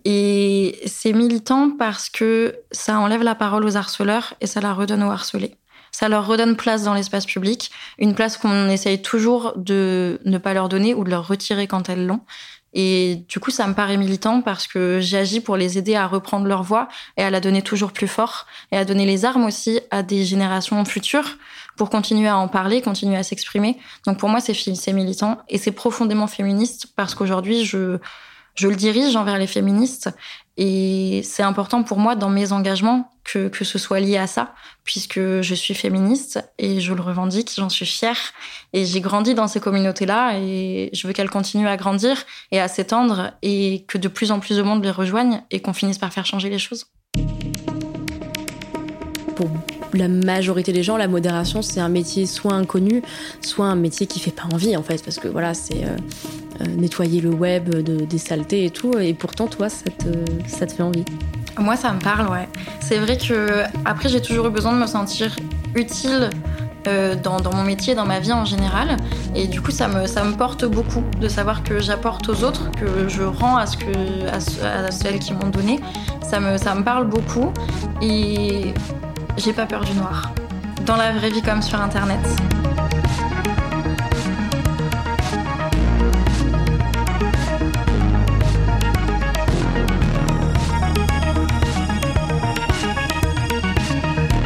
Et 0.04 0.80
c'est 0.86 1.12
militant 1.12 1.70
parce 1.78 2.08
que 2.08 2.56
ça 2.70 2.98
enlève 2.98 3.22
la 3.22 3.34
parole 3.34 3.64
aux 3.64 3.76
harceleurs 3.76 4.34
et 4.40 4.46
ça 4.46 4.60
la 4.60 4.72
redonne 4.72 5.02
aux 5.02 5.10
harcelés. 5.10 5.56
Ça 5.92 6.08
leur 6.08 6.26
redonne 6.26 6.56
place 6.56 6.84
dans 6.84 6.94
l'espace 6.94 7.26
public, 7.26 7.70
une 7.98 8.14
place 8.14 8.38
qu'on 8.38 8.68
essaye 8.68 9.02
toujours 9.02 9.52
de 9.56 10.20
ne 10.24 10.38
pas 10.38 10.54
leur 10.54 10.70
donner 10.70 10.94
ou 10.94 11.04
de 11.04 11.10
leur 11.10 11.28
retirer 11.28 11.66
quand 11.66 11.88
elles 11.90 12.06
l'ont. 12.06 12.20
Et 12.74 13.26
du 13.28 13.38
coup, 13.38 13.50
ça 13.50 13.66
me 13.66 13.74
paraît 13.74 13.98
militant 13.98 14.40
parce 14.40 14.66
que 14.66 14.98
j'agis 15.00 15.40
pour 15.40 15.58
les 15.58 15.76
aider 15.76 15.94
à 15.94 16.06
reprendre 16.06 16.46
leur 16.46 16.62
voix 16.62 16.88
et 17.18 17.22
à 17.22 17.28
la 17.28 17.40
donner 17.40 17.60
toujours 17.60 17.92
plus 17.92 18.08
fort 18.08 18.46
et 18.70 18.78
à 18.78 18.86
donner 18.86 19.04
les 19.04 19.26
armes 19.26 19.44
aussi 19.44 19.80
à 19.90 20.02
des 20.02 20.24
générations 20.24 20.82
futures 20.86 21.36
pour 21.76 21.90
continuer 21.90 22.28
à 22.28 22.38
en 22.38 22.48
parler, 22.48 22.80
continuer 22.80 23.16
à 23.16 23.22
s'exprimer. 23.22 23.78
Donc 24.06 24.18
pour 24.18 24.30
moi, 24.30 24.40
c'est 24.40 24.92
militant 24.92 25.42
et 25.50 25.58
c'est 25.58 25.72
profondément 25.72 26.26
féministe 26.26 26.86
parce 26.96 27.14
qu'aujourd'hui, 27.14 27.66
je, 27.66 27.98
je 28.54 28.68
le 28.68 28.76
dirige 28.76 29.16
envers 29.16 29.38
les 29.38 29.46
féministes 29.46 30.10
et 30.56 31.22
c'est 31.24 31.42
important 31.42 31.82
pour 31.82 31.98
moi 31.98 32.14
dans 32.14 32.28
mes 32.28 32.52
engagements 32.52 33.10
que, 33.24 33.48
que 33.48 33.64
ce 33.64 33.78
soit 33.78 34.00
lié 34.00 34.18
à 34.18 34.26
ça, 34.26 34.54
puisque 34.84 35.18
je 35.18 35.54
suis 35.54 35.74
féministe 35.74 36.44
et 36.58 36.80
je 36.80 36.92
le 36.92 37.00
revendique, 37.00 37.50
j'en 37.56 37.70
suis 37.70 37.86
fière. 37.86 38.18
Et 38.72 38.84
j'ai 38.84 39.00
grandi 39.00 39.34
dans 39.34 39.48
ces 39.48 39.60
communautés-là 39.60 40.38
et 40.38 40.90
je 40.92 41.06
veux 41.06 41.12
qu'elles 41.12 41.30
continuent 41.30 41.68
à 41.68 41.76
grandir 41.76 42.24
et 42.50 42.60
à 42.60 42.68
s'étendre 42.68 43.32
et 43.42 43.84
que 43.88 43.96
de 43.96 44.08
plus 44.08 44.30
en 44.30 44.40
plus 44.40 44.56
de 44.56 44.62
monde 44.62 44.82
les 44.84 44.90
rejoigne 44.90 45.42
et 45.50 45.60
qu'on 45.60 45.72
finisse 45.72 45.98
par 45.98 46.12
faire 46.12 46.26
changer 46.26 46.50
les 46.50 46.58
choses. 46.58 46.86
Pour 49.36 49.48
la 49.94 50.08
majorité 50.08 50.72
des 50.72 50.82
gens, 50.82 50.96
la 50.96 51.08
modération, 51.08 51.62
c'est 51.62 51.80
un 51.80 51.88
métier 51.88 52.26
soit 52.26 52.54
inconnu, 52.54 53.02
soit 53.40 53.66
un 53.66 53.76
métier 53.76 54.06
qui 54.06 54.20
fait 54.20 54.30
pas 54.30 54.48
envie 54.52 54.76
en 54.76 54.82
fait, 54.82 55.02
parce 55.02 55.18
que 55.18 55.28
voilà, 55.28 55.54
c'est 55.54 55.84
euh, 55.84 55.96
nettoyer 56.68 57.20
le 57.20 57.30
web 57.30 57.68
de, 57.68 58.04
des 58.04 58.18
saletés 58.18 58.64
et 58.64 58.70
tout. 58.70 58.92
Et 58.98 59.14
pourtant, 59.14 59.46
toi, 59.46 59.68
ça 59.68 59.84
te, 59.90 60.08
ça 60.46 60.66
te 60.66 60.72
fait 60.72 60.82
envie. 60.82 61.04
Moi, 61.58 61.76
ça 61.76 61.92
me 61.92 61.98
parle, 61.98 62.28
ouais. 62.30 62.48
C'est 62.80 62.98
vrai 62.98 63.16
que 63.16 63.62
après, 63.84 64.08
j'ai 64.08 64.22
toujours 64.22 64.46
eu 64.46 64.50
besoin 64.50 64.72
de 64.72 64.78
me 64.78 64.86
sentir 64.86 65.36
utile 65.74 66.30
euh, 66.88 67.14
dans, 67.14 67.40
dans, 67.40 67.54
mon 67.54 67.62
métier, 67.62 67.94
dans 67.94 68.06
ma 68.06 68.20
vie 68.20 68.32
en 68.32 68.44
général. 68.44 68.96
Et 69.34 69.46
du 69.46 69.60
coup, 69.60 69.70
ça 69.70 69.86
me, 69.88 70.06
ça 70.06 70.24
me 70.24 70.32
porte 70.32 70.64
beaucoup 70.64 71.04
de 71.20 71.28
savoir 71.28 71.62
que 71.62 71.80
j'apporte 71.80 72.28
aux 72.28 72.42
autres, 72.42 72.70
que 72.72 73.08
je 73.08 73.22
rends 73.22 73.56
à, 73.56 73.66
ce 73.66 73.76
que, 73.76 74.26
à, 74.28 74.86
à 74.86 74.90
celles 74.90 75.18
qui 75.18 75.34
m'ont 75.34 75.48
donné. 75.48 75.80
Ça 76.22 76.40
me, 76.40 76.56
ça 76.56 76.74
me 76.74 76.82
parle 76.82 77.06
beaucoup. 77.06 77.52
Et 78.00 78.72
j'ai 79.36 79.52
pas 79.52 79.66
peur 79.66 79.84
du 79.84 79.92
noir. 79.94 80.32
Dans 80.86 80.96
la 80.96 81.12
vraie 81.12 81.30
vie 81.30 81.42
comme 81.42 81.62
sur 81.62 81.80
Internet. 81.80 82.20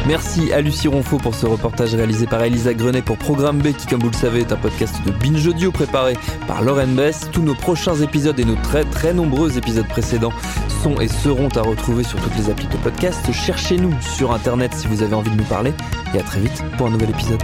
Merci 0.07 0.53
à 0.53 0.61
Lucie 0.61 0.87
Ronfaux 0.87 1.17
pour 1.17 1.35
ce 1.35 1.45
reportage 1.45 1.93
réalisé 1.93 2.27
par 2.27 2.41
Elisa 2.41 2.73
Grenet 2.73 3.01
pour 3.01 3.17
Programme 3.17 3.57
B 3.57 3.73
qui, 3.73 3.87
comme 3.87 3.99
vous 3.99 4.09
le 4.09 4.15
savez, 4.15 4.39
est 4.39 4.53
un 4.53 4.55
podcast 4.55 4.95
de 5.05 5.11
Binge 5.11 5.45
Audio 5.45 5.69
préparé 5.69 6.13
par 6.47 6.61
Lauren 6.61 6.87
Bess. 6.87 7.27
Tous 7.33 7.41
nos 7.41 7.55
prochains 7.55 7.95
épisodes 7.95 8.39
et 8.39 8.45
nos 8.45 8.55
très 8.55 8.85
très 8.85 9.13
nombreux 9.13 9.57
épisodes 9.57 9.87
précédents 9.87 10.31
sont 10.81 10.97
et 11.01 11.09
seront 11.09 11.49
à 11.49 11.61
retrouver 11.61 12.05
sur 12.05 12.21
toutes 12.21 12.37
les 12.37 12.49
applis 12.49 12.67
de 12.67 12.77
podcast. 12.77 13.29
Cherchez-nous 13.33 13.93
sur 13.99 14.31
Internet 14.31 14.73
si 14.73 14.87
vous 14.87 15.03
avez 15.03 15.13
envie 15.13 15.31
de 15.31 15.35
nous 15.35 15.43
parler 15.43 15.73
et 16.13 16.19
à 16.19 16.23
très 16.23 16.39
vite 16.39 16.63
pour 16.77 16.87
un 16.87 16.91
nouvel 16.91 17.09
épisode. 17.09 17.43